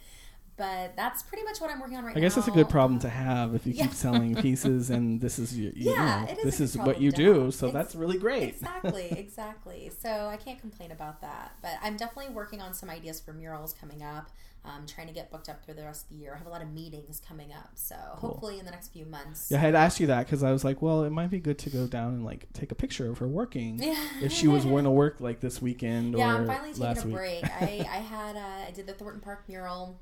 [0.59, 2.19] But that's pretty much what I'm working on right now.
[2.19, 3.83] I guess that's a good problem to have if you Yeah.
[3.85, 7.11] keep selling pieces and this is your, you Yeah, know, is this is what you
[7.13, 7.49] do.
[7.49, 8.49] So It's- that's really great.
[8.59, 9.89] Exactly, exactly.
[10.01, 11.53] So I can't complain about that.
[11.61, 14.29] But I'm definitely working on some ideas for murals coming up.
[14.65, 16.33] Um, trying to get booked up through the rest of the year.
[16.35, 19.47] I have a lot of meetings coming up, so hopefully in the next few months.
[19.49, 21.57] Yeah, I had asked you that because I was like, well, it might be good
[21.59, 23.81] to go down and like take a picture of her working.
[23.81, 23.95] Yeah.
[24.21, 27.15] If she was going to work like this weekend yeah, or I'm finally taking a
[27.15, 27.43] break.
[27.45, 29.97] I, I had uh, I did the Thornton Park mural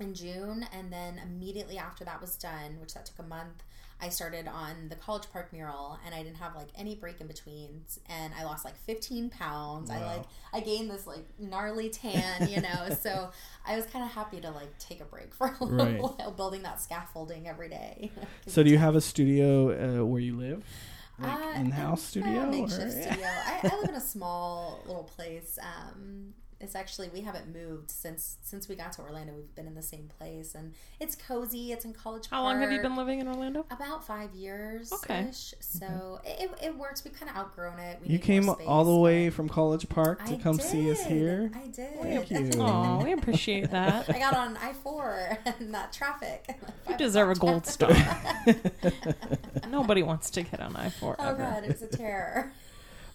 [0.00, 3.62] in June, and then immediately after that was done, which that took a month.
[4.02, 7.26] I started on the College Park mural, and I didn't have like any break in
[7.26, 9.90] between, and I lost like 15 pounds.
[9.90, 10.22] I like
[10.54, 12.96] I gained this like gnarly tan, you know.
[13.02, 13.30] so
[13.66, 16.00] I was kind of happy to like take a break for a little Right.
[16.18, 18.10] while, building that scaffolding every day.
[18.46, 20.64] So do you have a studio uh, where you live?
[21.18, 22.46] Like Uh, in-house studio?
[22.46, 23.26] makeshift or- studio.
[23.26, 25.58] I, I live in a small little place.
[25.62, 29.32] Um, it's actually we haven't moved since since we got to Orlando.
[29.32, 31.72] We've been in the same place, and it's cozy.
[31.72, 32.38] It's in College park.
[32.38, 33.64] How long have you been living in Orlando?
[33.70, 34.92] About five years.
[34.92, 35.28] Okay.
[35.32, 36.42] So mm-hmm.
[36.44, 37.02] it, it works.
[37.02, 38.00] We've kind of outgrown it.
[38.02, 41.02] We You came space, all the way from College Park to I come see us
[41.04, 41.50] here.
[41.54, 41.98] I did.
[42.00, 42.50] Thank you.
[42.60, 44.10] Oh, we appreciate that.
[44.10, 46.56] I got on I four and that traffic.
[46.88, 47.90] You deserve a gold star.
[49.68, 51.38] Nobody wants to get on I four Oh ever.
[51.38, 52.52] god, it was a terror.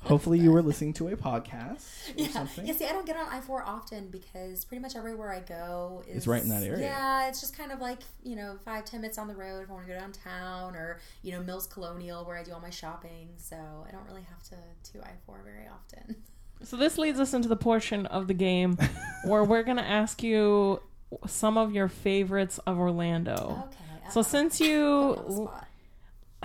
[0.05, 2.27] Hopefully, you were listening to a podcast or Yeah.
[2.29, 2.65] something.
[2.67, 6.03] yeah, see, I don't get on I four often because pretty much everywhere I go
[6.07, 6.85] is It's right in that area.
[6.85, 9.69] Yeah, it's just kind of like you know five ten minutes on the road if
[9.69, 12.69] I want to go downtown or you know Mills Colonial where I do all my
[12.69, 13.29] shopping.
[13.37, 16.15] So I don't really have to to I four very often.
[16.63, 18.77] So this leads us into the portion of the game
[19.25, 20.81] where we're gonna ask you
[21.27, 23.63] some of your favorites of Orlando.
[23.67, 24.11] Okay.
[24.11, 24.83] So since you
[25.17, 25.64] on the spot.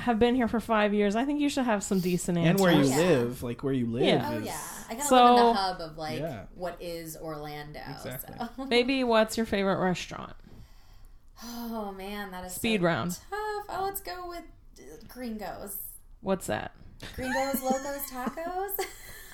[0.01, 2.51] Have been here for five years, I think you should have some decent answers.
[2.51, 2.97] and where you Yeah.
[2.97, 4.03] live, like where you live.
[4.05, 4.29] Yeah.
[4.33, 6.43] Oh yeah, I kind of So- live in the hub of like Yeah.
[6.55, 7.81] what is Orlando.
[7.91, 8.35] Exactly.
[8.57, 8.65] So.
[8.69, 10.35] Maybe what's your favorite restaurant?
[11.45, 13.11] Oh man, that is Speed so round.
[13.13, 13.21] Tough.
[13.71, 15.77] Oh, let's go with Gringos.
[16.21, 16.73] What's that?
[17.17, 18.71] Gringos Locos Tacos.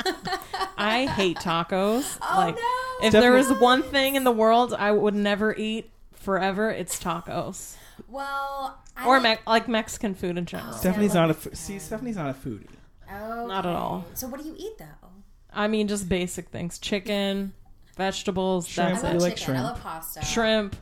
[0.78, 2.18] I hate tacos.
[2.22, 3.06] Oh like no!
[3.06, 7.76] if there was one thing in the world I would never eat forever, it's tacos.
[8.08, 10.72] Well, I Or like, me- like Mexican food in general.
[10.74, 10.76] Oh.
[10.76, 11.78] Stephanie's Yeah, not a love fo- see.
[11.78, 12.66] Stephanie's not a foodie.
[13.10, 13.46] okay.
[13.48, 14.04] Not at all.
[14.14, 15.08] So what do you eat though?
[15.52, 17.52] I mean, just basic things: chicken,
[17.96, 18.68] vegetables.
[18.68, 18.90] Shrimp.
[18.90, 19.30] That's I You love it.
[19.30, 19.54] like chicken.
[19.54, 19.70] I shrimp?
[19.74, 20.24] love pasta.
[20.24, 20.76] Shrimp.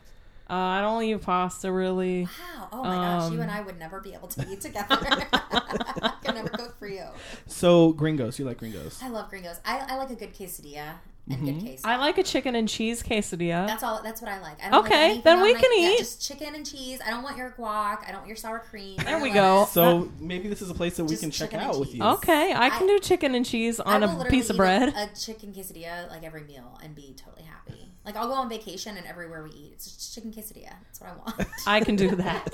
[0.47, 2.23] Uh, I don't eat pasta really.
[2.25, 2.69] Wow.
[2.71, 4.87] Oh my gosh, you Um, and I would never be able to eat together.
[4.99, 7.05] I could never cook for you.
[7.47, 8.99] So gringos, you like gringos?
[9.01, 9.59] I love gringos.
[9.65, 10.95] I, I like a good quesadilla
[11.27, 11.45] and Mm-hmm.
[11.45, 11.87] good queso.
[11.87, 13.65] I like a chicken and cheese quesadilla.
[13.65, 14.01] That's all.
[14.03, 14.63] That's what I like.
[14.63, 15.97] I don't Okay, like then on we my- can yeah, eat.
[15.97, 16.99] just chicken and cheese.
[17.05, 18.03] I don't want your guac.
[18.03, 18.97] I don't want your sour cream.
[19.03, 19.59] There we go.
[19.59, 19.71] lettuce.
[19.73, 22.03] So maybe this is a place that we Just can check out with you.
[22.03, 24.89] okay, I can I- do chicken and cheese on a piece of bread.
[24.95, 27.91] A, a chicken quesadilla like every meal and be totally happy.
[28.05, 30.73] Like I'll go on vacation and everywhere we eat, it's just chicken quesadilla.
[30.83, 31.49] That's what I want.
[31.65, 32.47] I can do that.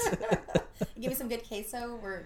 [0.99, 1.99] Give me some good queso.
[2.01, 2.25] We're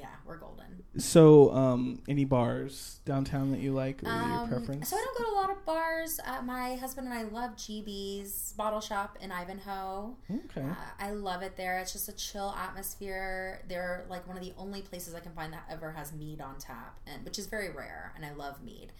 [0.00, 0.82] yeah, we're golden.
[0.98, 4.88] So, um, any bars downtown that you like or your Um, preference?
[4.88, 6.18] So I don't go to a lot of bars.
[6.26, 10.16] Uh, my husband and I love GB's Bottle Shop in Ivanhoe.
[10.46, 10.62] Okay.
[10.62, 11.78] Uh, I love it there.
[11.78, 13.62] It's just a chill atmosphere.
[13.68, 16.58] They're like one of the only places I can find that ever has mead on
[16.58, 18.12] tap, and which is very rare.
[18.16, 18.92] And I love mead.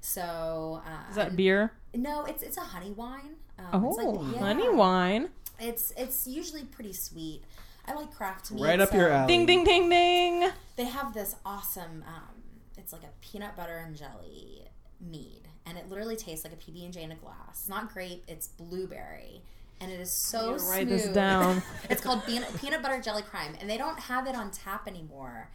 [0.00, 1.72] So uh, Is that beer?
[1.94, 3.36] No, it's it's a honey wine.
[3.58, 4.38] Um, Oh, it's like- yeah.
[4.40, 5.30] honey wine.
[5.58, 7.42] It's it's usually pretty sweet.
[7.88, 8.62] I like craft mead.
[8.62, 9.26] Right up your alley.
[9.26, 10.50] Ding ding ding ding.
[10.76, 12.04] They have this awesome.
[12.06, 12.42] Um,
[12.76, 14.64] it's like a peanut butter and jelly
[15.00, 17.60] mead, and it literally tastes like a PB and J in a glass.
[17.60, 18.24] It's not grape.
[18.28, 19.42] It's blueberry.
[19.80, 21.02] And it is so need to write smooth.
[21.02, 21.62] this down.
[21.90, 25.48] it's called peanut, peanut butter jelly crime, and they don't have it on tap anymore.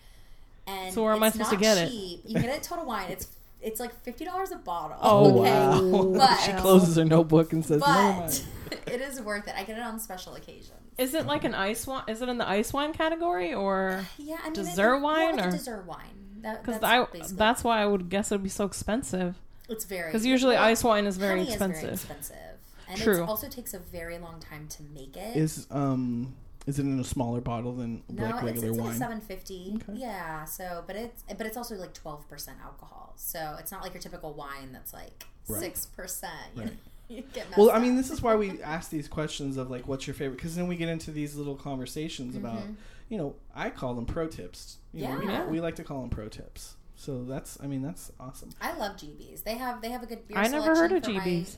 [0.65, 1.91] And So where am I supposed to not get it?
[1.91, 3.11] You get it at Total Wine.
[3.11, 3.27] It's
[3.63, 4.97] it's like fifty dollars a bottle.
[5.01, 5.51] Oh, okay?
[5.51, 6.03] wow.
[6.17, 8.43] But she closes her notebook and says, but
[8.87, 9.55] it is worth it.
[9.57, 10.71] I get it on special occasions.
[10.97, 12.03] Is it like an ice wine?
[12.07, 14.05] Is it in the ice wine category or?
[14.17, 16.05] Yeah, I mean, Dessert it, wine, yeah, like or- a dessert wine.
[16.41, 19.35] That, Because that's I that's why I would guess it would be so expensive.
[19.69, 21.89] it's very Because usually well, ice wine is very honey expensive.
[21.93, 22.57] Is very expensive,
[22.89, 23.23] and True.
[23.23, 25.37] it also takes a very long time to make it.
[25.37, 26.33] Is um
[26.65, 28.97] Is it in a smaller bottle than No, like it's, regular it's like wine?
[28.97, 29.73] seven fifty.
[29.89, 29.99] Okay.
[29.99, 30.45] Yeah.
[30.45, 33.13] So, but it's but it's also like twelve percent alcohol.
[33.17, 35.59] So it's not like your typical wine that's like Right.
[35.59, 36.31] six percent.
[36.55, 36.65] Right.
[36.67, 36.71] know,
[37.09, 37.23] you
[37.57, 40.37] Well, I mean, this is why we ask these questions of like, what's your favorite?
[40.37, 42.75] Because then we get into these little conversations about, Mhm.
[43.09, 44.77] you know, I call them pro tips.
[44.93, 45.45] You know, we, Yeah.
[45.47, 46.75] we like to call them pro tips.
[46.95, 48.51] So that's, I mean, that's awesome.
[48.61, 49.43] I love GBs.
[49.43, 50.37] They have they have a good beer.
[50.37, 51.57] I never heard of selection for my- GBs.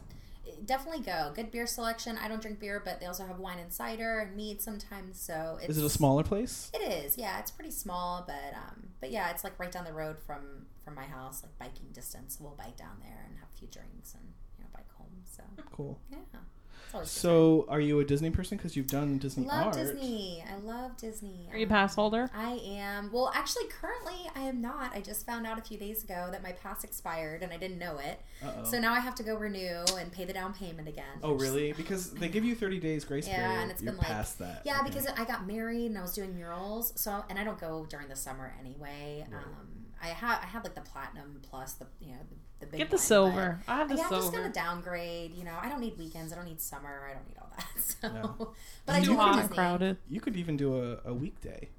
[0.65, 1.31] Definitely go.
[1.35, 2.17] Good beer selection.
[2.17, 5.19] I don't drink beer, but they also have wine and cider and mead sometimes.
[5.19, 6.71] So it's, Is it a smaller place?
[6.73, 7.17] It is.
[7.17, 10.65] Yeah, it's pretty small, but um, but yeah, it's like right down the road from
[10.83, 12.37] from my house, like biking distance.
[12.39, 14.23] We'll bike down there and have a few drinks and
[14.57, 15.23] you know bike home.
[15.25, 15.99] So Cool.
[16.11, 16.17] yeah,
[16.85, 18.57] it's always a good So, are you a Disney person?
[18.57, 19.75] Because you've done Disney love art.
[19.75, 20.43] Disney.
[20.51, 21.47] I love Disney.
[21.51, 22.29] Are you pass holder?
[22.35, 23.11] I am.
[23.11, 24.95] Well, actually, currently I am not.
[24.95, 27.79] I just found out a few days ago that my pass expired and I didn't
[27.79, 28.21] know it.
[28.43, 28.63] Uh-oh.
[28.63, 31.05] So now I have to go renew and pay the down payment again.
[31.23, 31.73] oh, really?
[31.73, 33.61] Because they give you 30 days grace Yeah, period.
[33.61, 34.61] and it's You're been like- that.
[34.65, 34.89] Yeah, Okay.
[34.89, 36.93] because I got married and I was doing murals.
[36.95, 39.25] So and I don't go during the summer anyway.
[39.29, 39.43] Right.
[39.43, 42.19] Um, I had I had like the platinum plus the you know
[42.59, 43.59] the, the big Get the one, silver.
[43.67, 45.33] I have But, the yeah, I'm just gonna downgrade.
[45.35, 46.31] You know, I don't need weekends.
[46.33, 47.07] I don't need summer.
[47.09, 47.65] I don't need all that.
[47.81, 48.45] So, Yeah.
[48.85, 49.97] but I Too do hot and crowded.
[50.09, 51.69] You could even do a, a weekday.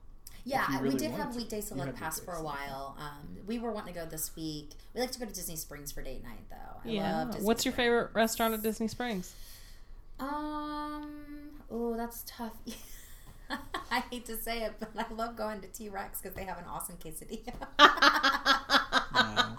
[0.44, 1.38] Yeah, really we did wanted have to.
[1.38, 2.96] weekday You select had pass for a while.
[3.00, 4.70] Um, we were wanting to go this week.
[4.94, 6.56] We like to go to Disney Springs for date night, though.
[6.84, 7.16] I Yeah.
[7.18, 7.84] love Disney What's your Springs.
[7.86, 9.34] favorite restaurant at Disney Springs?
[10.20, 11.10] Um.
[11.70, 12.52] Oh, that's tough.
[13.90, 16.58] I hate to say it, but I love going to T Rex because they have
[16.58, 17.52] an awesome quesadilla.
[19.16, 19.56] Wow.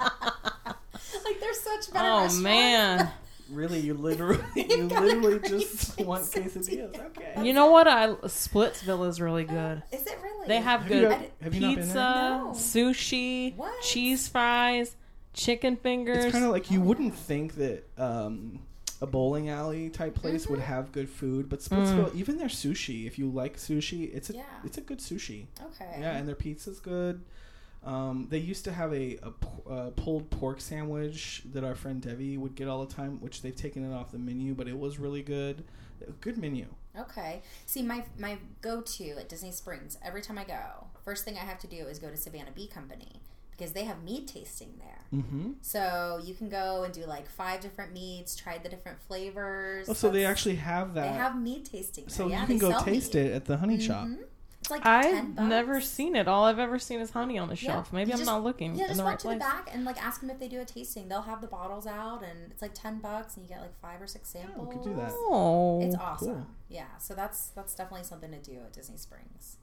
[1.25, 2.07] like they're such better.
[2.07, 3.09] Oh man.
[3.51, 3.79] really?
[3.79, 6.91] You literally, you You've got a literally just want quesadilla.
[6.93, 7.05] quesadillas.
[7.07, 7.43] Okay.
[7.45, 7.87] You know what?
[7.87, 9.81] I Splitsville is really good.
[9.91, 10.47] Is it really?
[10.47, 11.93] They have Have good not- have you pizza.
[11.93, 12.51] No.
[12.53, 13.81] sushi, What?
[13.81, 14.95] cheese fries,
[15.33, 16.25] chicken fingers.
[16.25, 18.59] It's kind of like you Oh, wouldn't think that um,
[19.01, 20.63] a bowling alley type place would Mhm.
[20.63, 24.43] have good food, but Splitsville, even their sushi, if you like sushi, it's a Yeah.
[24.63, 25.45] it's a good sushi.
[25.61, 25.97] Okay.
[25.99, 27.23] Yeah, and their pizza's good.
[27.83, 29.17] Um, they used to have a
[29.69, 33.55] uh, pulled pork sandwich that our friend Debbie would get all the time, which they've
[33.55, 35.63] taken it off the menu, but it was really good.
[36.21, 36.65] Good menu.
[36.97, 37.41] Okay.
[37.65, 41.41] See, my my go to at Disney Springs every time I go, first thing I
[41.41, 43.21] have to do is go to Savannah Bee Company
[43.57, 45.19] because they have mead tasting there.
[45.21, 45.51] Mm-hmm.
[45.61, 49.87] So you can go and do like five different meads, try the different flavors.
[49.89, 51.11] Oh, so they actually have that.
[51.11, 52.05] they have mead tasting.
[52.05, 52.13] There.
[52.15, 53.25] so yeah, you can go taste mead.
[53.27, 54.07] it at the honey shop.
[54.07, 54.19] Mhm.
[54.59, 55.47] It's like I've bucks.
[55.47, 56.27] never seen it.
[56.27, 57.71] All I've ever seen is honey on the Yeah.
[57.73, 57.93] shelf.
[57.93, 59.37] Maybe You I'm just- not looking Yeah, in just the walk right to place.
[59.37, 61.07] the back and like ask them if they do a tasting.
[61.07, 64.01] They'll have the bottles out, and it's like ten bucks, and you get like five
[64.01, 64.73] or six we samples.
[64.73, 65.11] could do that.
[65.13, 66.27] Oh, It's awesome.
[66.33, 66.47] cool.
[66.69, 69.57] Yeah, so that's that's definitely something to do at Disney Springs.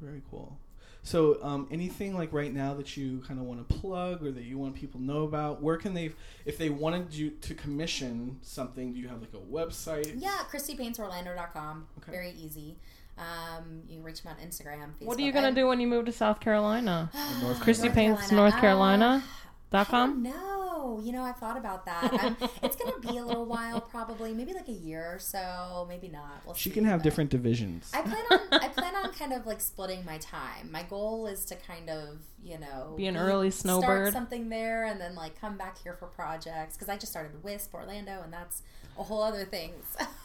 [0.00, 0.56] Very cool.
[1.02, 4.44] So, um, anything like right now that you kind of want to plug or that
[4.44, 5.62] you want people to know about?
[5.62, 6.12] Where can they,
[6.44, 10.14] if they wanted you to commission something, do you have like a website?
[10.18, 11.86] Yeah, ChristyPaintsOrlando.com.
[11.98, 12.12] Okay.
[12.12, 12.76] Very easy.
[13.16, 15.06] Um, you can reach me on Instagram, Facebook.
[15.06, 17.10] what are you gonna do when you move to South Carolina?
[17.42, 19.24] North Christy North Paints North Carolina.
[19.24, 20.22] Dot I com.
[20.22, 21.04] don't.
[21.04, 22.10] You know, I thought about that.
[22.22, 25.86] I'm, it's going to be a little while, probably, maybe like a year or so.
[25.88, 26.40] Maybe not.
[26.46, 27.90] We'll She see, can have but- different divisions.
[27.94, 30.70] I plan on I plan on kind of like splitting my time.
[30.70, 34.12] My goal is to kind of you know Be an early start snowbird.
[34.12, 37.74] something there, and then like come back here for projects because I just started Wisp
[37.74, 38.62] Orlando, and that's
[38.98, 39.72] a whole other thing.
[39.98, 40.04] So.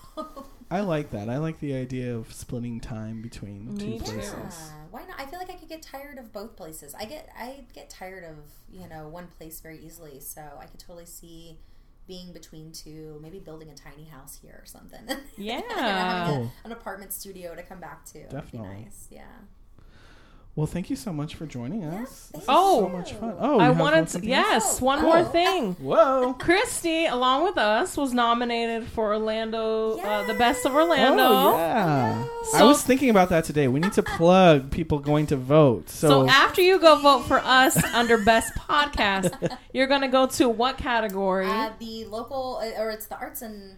[0.72, 1.30] I like that.
[1.30, 4.12] I like the idea of splitting time between Me two too.
[4.12, 4.34] places.
[4.34, 5.20] Yeah, why not?
[5.20, 6.96] I feel like I could get tired of both places.
[6.98, 8.38] I get I get tired of
[8.72, 11.60] you know one place very easily, so I could totally see
[12.08, 15.00] being between two, maybe building a tiny house here or something.
[15.38, 16.30] You know, Yeah.
[16.40, 18.20] a- an apartment studio to come back to.
[18.20, 18.84] Would be Definitely.
[18.84, 19.08] nice.
[19.10, 19.24] Yeah.
[20.56, 22.30] Well, thank you so much for joining us.
[22.32, 22.82] thank This is Oh.
[22.82, 23.36] so much fun.
[23.40, 25.10] Oh, I wanted to, yes, Oh, one cool.
[25.10, 25.74] more thing.
[25.80, 26.36] Whoa.
[26.38, 31.24] Christy, along with us, was nominated for Orlando, uh, the best of Orlando.
[31.24, 32.24] Oh, yeah.
[32.54, 33.68] I I was thinking about that today.
[33.68, 35.90] We need to plug people going to vote.
[35.90, 40.28] So, So after you go vote for us under Best Podcast, you're going to go
[40.28, 41.48] to what category?
[41.48, 43.78] Uh, the local, uh, or it's the arts and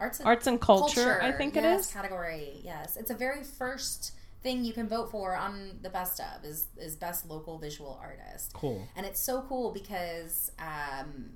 [0.00, 1.92] arts and Arts and culture, I think it yes, is.
[1.92, 2.62] category.
[2.64, 4.12] Yes, it's a very first
[4.44, 8.52] thing you can vote for on the best of is is best local visual artist,
[8.52, 8.86] cool.
[8.94, 11.30] and it's so cool because um,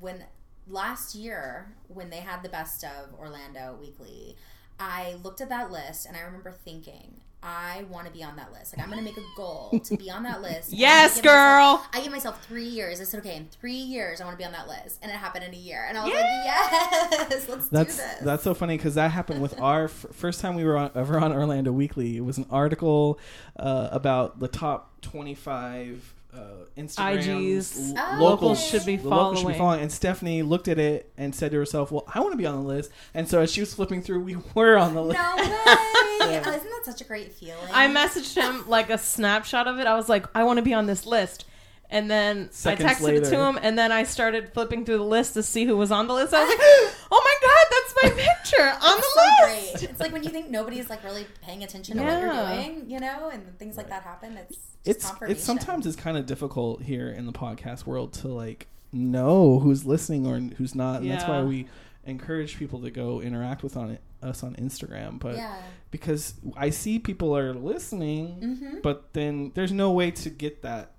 [0.00, 0.24] when
[0.66, 4.36] last year when they had the best of Orlando Weekly,
[4.80, 7.17] I looked at that list and I remember thinking.
[7.42, 8.76] I want to be on that list.
[8.76, 10.72] Like I'm going to make a goal to be on that list.
[10.72, 11.86] and I'm Yes, myself- girl.
[11.92, 13.00] I gave myself three years.
[13.00, 15.14] I said, okay, in three years, I want to be on that list, and it
[15.14, 15.84] happened in a year.
[15.88, 18.16] And I was like, yes, let's That's do this.
[18.22, 21.18] that's so funny because that happened with our f- first time we were on, ever
[21.20, 22.16] on Orlando Weekly.
[22.16, 23.18] It was an article
[23.56, 26.40] uh, about the top twenty five uh,
[26.76, 27.96] Instagrams, IGs.
[27.96, 28.60] l- Oh, local okay.
[28.60, 29.58] should be the locals should be following.
[29.58, 29.80] following.
[29.82, 32.56] And Stephanie looked at it and said to herself, "Well, I want to be on
[32.56, 35.18] the list." And so as she was flipping through, we were on the list.
[35.20, 35.36] No
[36.26, 36.37] way!
[37.00, 37.68] Isn't that such a great feeling?
[37.72, 39.86] I messaged him like a snapshot of it.
[39.86, 41.44] I was like, I want to be on this list.
[41.90, 45.04] And then Seconds I texted it to him, and then I started flipping through the
[45.04, 46.34] list to see who was on the list.
[46.34, 46.58] I was like,
[47.10, 49.90] "Oh my god, that's my picture on the so list!" great.
[49.90, 53.00] It's like when you think nobody's like really paying attention to what you're doing, you
[53.00, 54.36] know, and things like that happen.
[54.36, 55.36] It's just it's confirmation.
[55.36, 59.86] it's sometimes it's kind of difficult here in the podcast world to like know who's
[59.86, 61.68] listening or who's not, and that's why we
[62.08, 65.18] encourage people to go interact with on it, us on Instagram.
[65.18, 65.60] But yeah.
[65.90, 68.78] because I see people are listening, Mm-hmm.
[68.82, 70.92] but then there's no way to get that.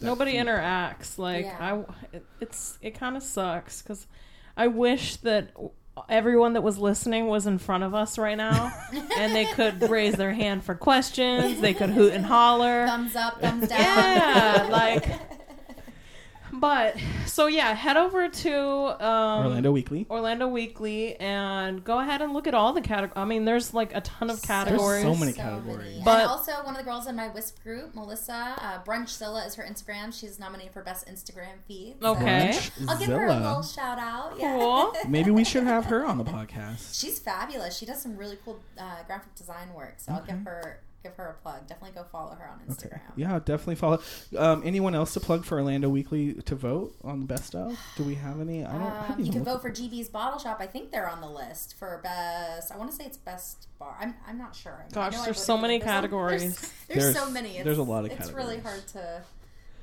[0.00, 1.18] that Nobody feed- interacts.
[1.18, 1.84] Like Yeah.
[2.12, 4.06] I, it, it's it kind of sucks because
[4.56, 5.50] I wish that
[6.08, 8.72] everyone that was listening was in front of us right now,
[9.18, 11.60] and they could raise their hand for questions.
[11.60, 12.86] They could hoot and holler.
[12.86, 13.80] Thumbs up, thumbs down.
[13.80, 15.37] Yeah, like.
[16.52, 16.96] But
[17.26, 20.06] so yeah, head over to um, Orlando Weekly.
[20.10, 23.12] Orlando Weekly and go ahead and look at all the categories.
[23.16, 25.02] I mean, there's like a ton of categories.
[25.02, 25.78] so many categories.
[25.78, 26.02] Many.
[26.04, 29.54] But- and also, one of the girls in my Wisp group, Melissa uh, Brunchzilla, is
[29.56, 30.12] her Instagram.
[30.18, 31.96] She's nominated for best Instagram feed.
[32.00, 32.58] so Okay.
[32.88, 34.34] I'll give her a little shout out.
[34.38, 34.56] Yeah.
[34.56, 34.92] Cool.
[35.08, 36.98] Maybe we should have her on the podcast.
[36.98, 37.76] She's fabulous.
[37.76, 39.94] She does some really cool uh, graphic design work.
[39.98, 41.66] So I'll give her give her a plug.
[41.66, 42.88] Definitely go follow her on Okay.
[42.88, 43.00] Instagram.
[43.16, 44.00] Yeah, definitely follow.
[44.36, 47.76] Um, anyone else to plug for Orlando Weekly to vote on the best of?
[47.96, 48.64] Do we have any?
[48.64, 48.82] I don't.
[48.82, 50.58] Um, haven't you can vote for GB's Bottle Shop.
[50.60, 52.72] I think they're on the list for best.
[52.72, 53.96] I want to say it's best bar.
[54.00, 54.84] I'm, I'm not sure.
[54.88, 55.78] I Gosh, know there's voted so many.
[55.78, 56.42] There's a- categories.
[56.42, 57.56] There's, there's, There's- so many.
[57.56, 59.22] It's, there's a lot of It's really hard to.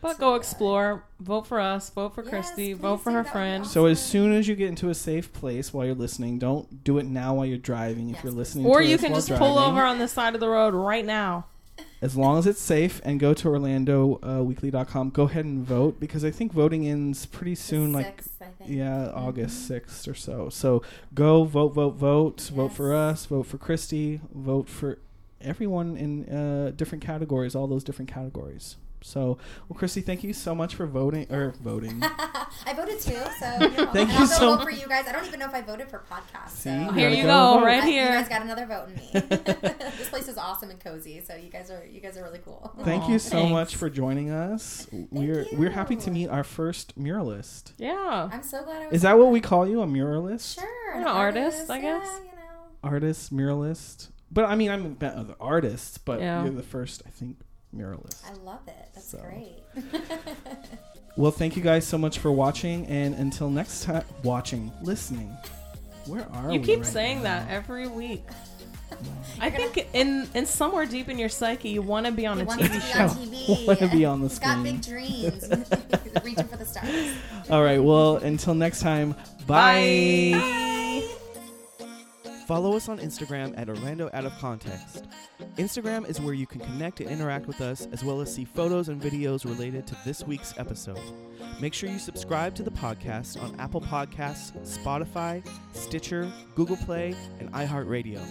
[0.06, 1.04] But go explore.
[1.20, 1.90] Vote for us.
[1.90, 2.74] Vote for Yes, Christy.
[2.74, 3.16] please Vote for do.
[3.18, 3.66] her That friend.
[3.68, 6.98] So as soon as you get into a safe place while you're listening, don't do
[6.98, 8.10] it now while you're driving.
[8.10, 8.38] If Yes, you're please.
[8.38, 10.40] listening, Or to you us can while just pull driving, over on the side of
[10.40, 11.46] the road right now.
[12.02, 16.30] as long as it's safe and go to orlandoweekly.com go ahead and vote because i
[16.32, 18.70] think voting ends pretty soon like Sixth, I think.
[18.70, 20.82] yeah august 6th or so so
[21.14, 23.22] go vote vote vote vote for Yes.
[23.22, 25.00] us vote for christy vote for
[25.42, 28.76] everyone in uh, different categories all those different categories
[29.06, 29.38] so
[29.70, 32.02] well christy thank you so much for voting or voting
[32.66, 34.64] I voted too, so you know, Thank you I'll so much.
[34.64, 35.08] for you guys.
[35.08, 36.50] I don't even know if I voted for podcast.
[36.50, 36.70] See?
[36.70, 36.88] So.
[36.90, 38.06] Oh, here you go go, right I- here.
[38.06, 39.10] You guys got another vote in me.
[39.98, 42.72] this place is awesome and cozy, so you guys are you guys are really cool.
[42.84, 43.52] thank Aw, you so thanks.
[43.52, 48.30] much for joining us we're we're happy to meet our first muralist Yeah.
[48.32, 48.96] I'm so glad I was.
[48.96, 52.08] is that what we call you a muralist Sure, An artist, I guess.
[52.08, 52.42] Yeah, you know.
[52.84, 54.10] artist, muralist.
[54.32, 56.44] But I mean, I'm a other artists, but Yeah.
[56.44, 57.38] you're the first, I think,
[57.76, 58.24] muralist.
[58.30, 58.88] I love it.
[58.94, 59.20] That's So.
[59.20, 59.64] great.
[61.18, 65.30] Well, thank you guys so much for watching, and until next time, watching, listening.
[66.08, 67.24] Where are You we keep right saying now?
[67.46, 68.26] that every week.
[69.40, 72.44] I think in in somewhere deep in your psyche, you want to be on He
[72.44, 73.00] a TV to show.
[73.04, 73.66] on TV.
[73.66, 75.48] Wanna be on the He's got big dreams.
[76.22, 77.14] Reaching for the stars.
[77.50, 77.82] All right.
[77.82, 79.14] Well, until next time.
[79.48, 80.32] Bye.
[80.34, 80.82] Bye.
[82.46, 85.08] Follow us on Instagram at Orlando Out of Context.
[85.58, 88.90] Instagram is where you can connect and interact with us, as well as see photos
[88.90, 91.00] and videos related to this week's episode.
[91.60, 95.44] Make sure you subscribe to the podcast on Apple Podcasts, Spotify,
[95.74, 98.22] Stitcher, Google Play, and iHeartRadio.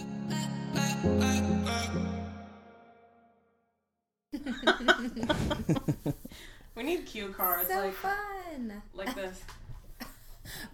[6.75, 8.83] We need cue cards so like fun.
[8.95, 9.43] like this.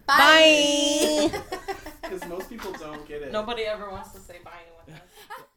[0.05, 1.31] Bye.
[2.01, 3.31] Because most people don't get it.
[3.31, 4.51] Nobody ever wants to say bye
[4.87, 4.99] to us.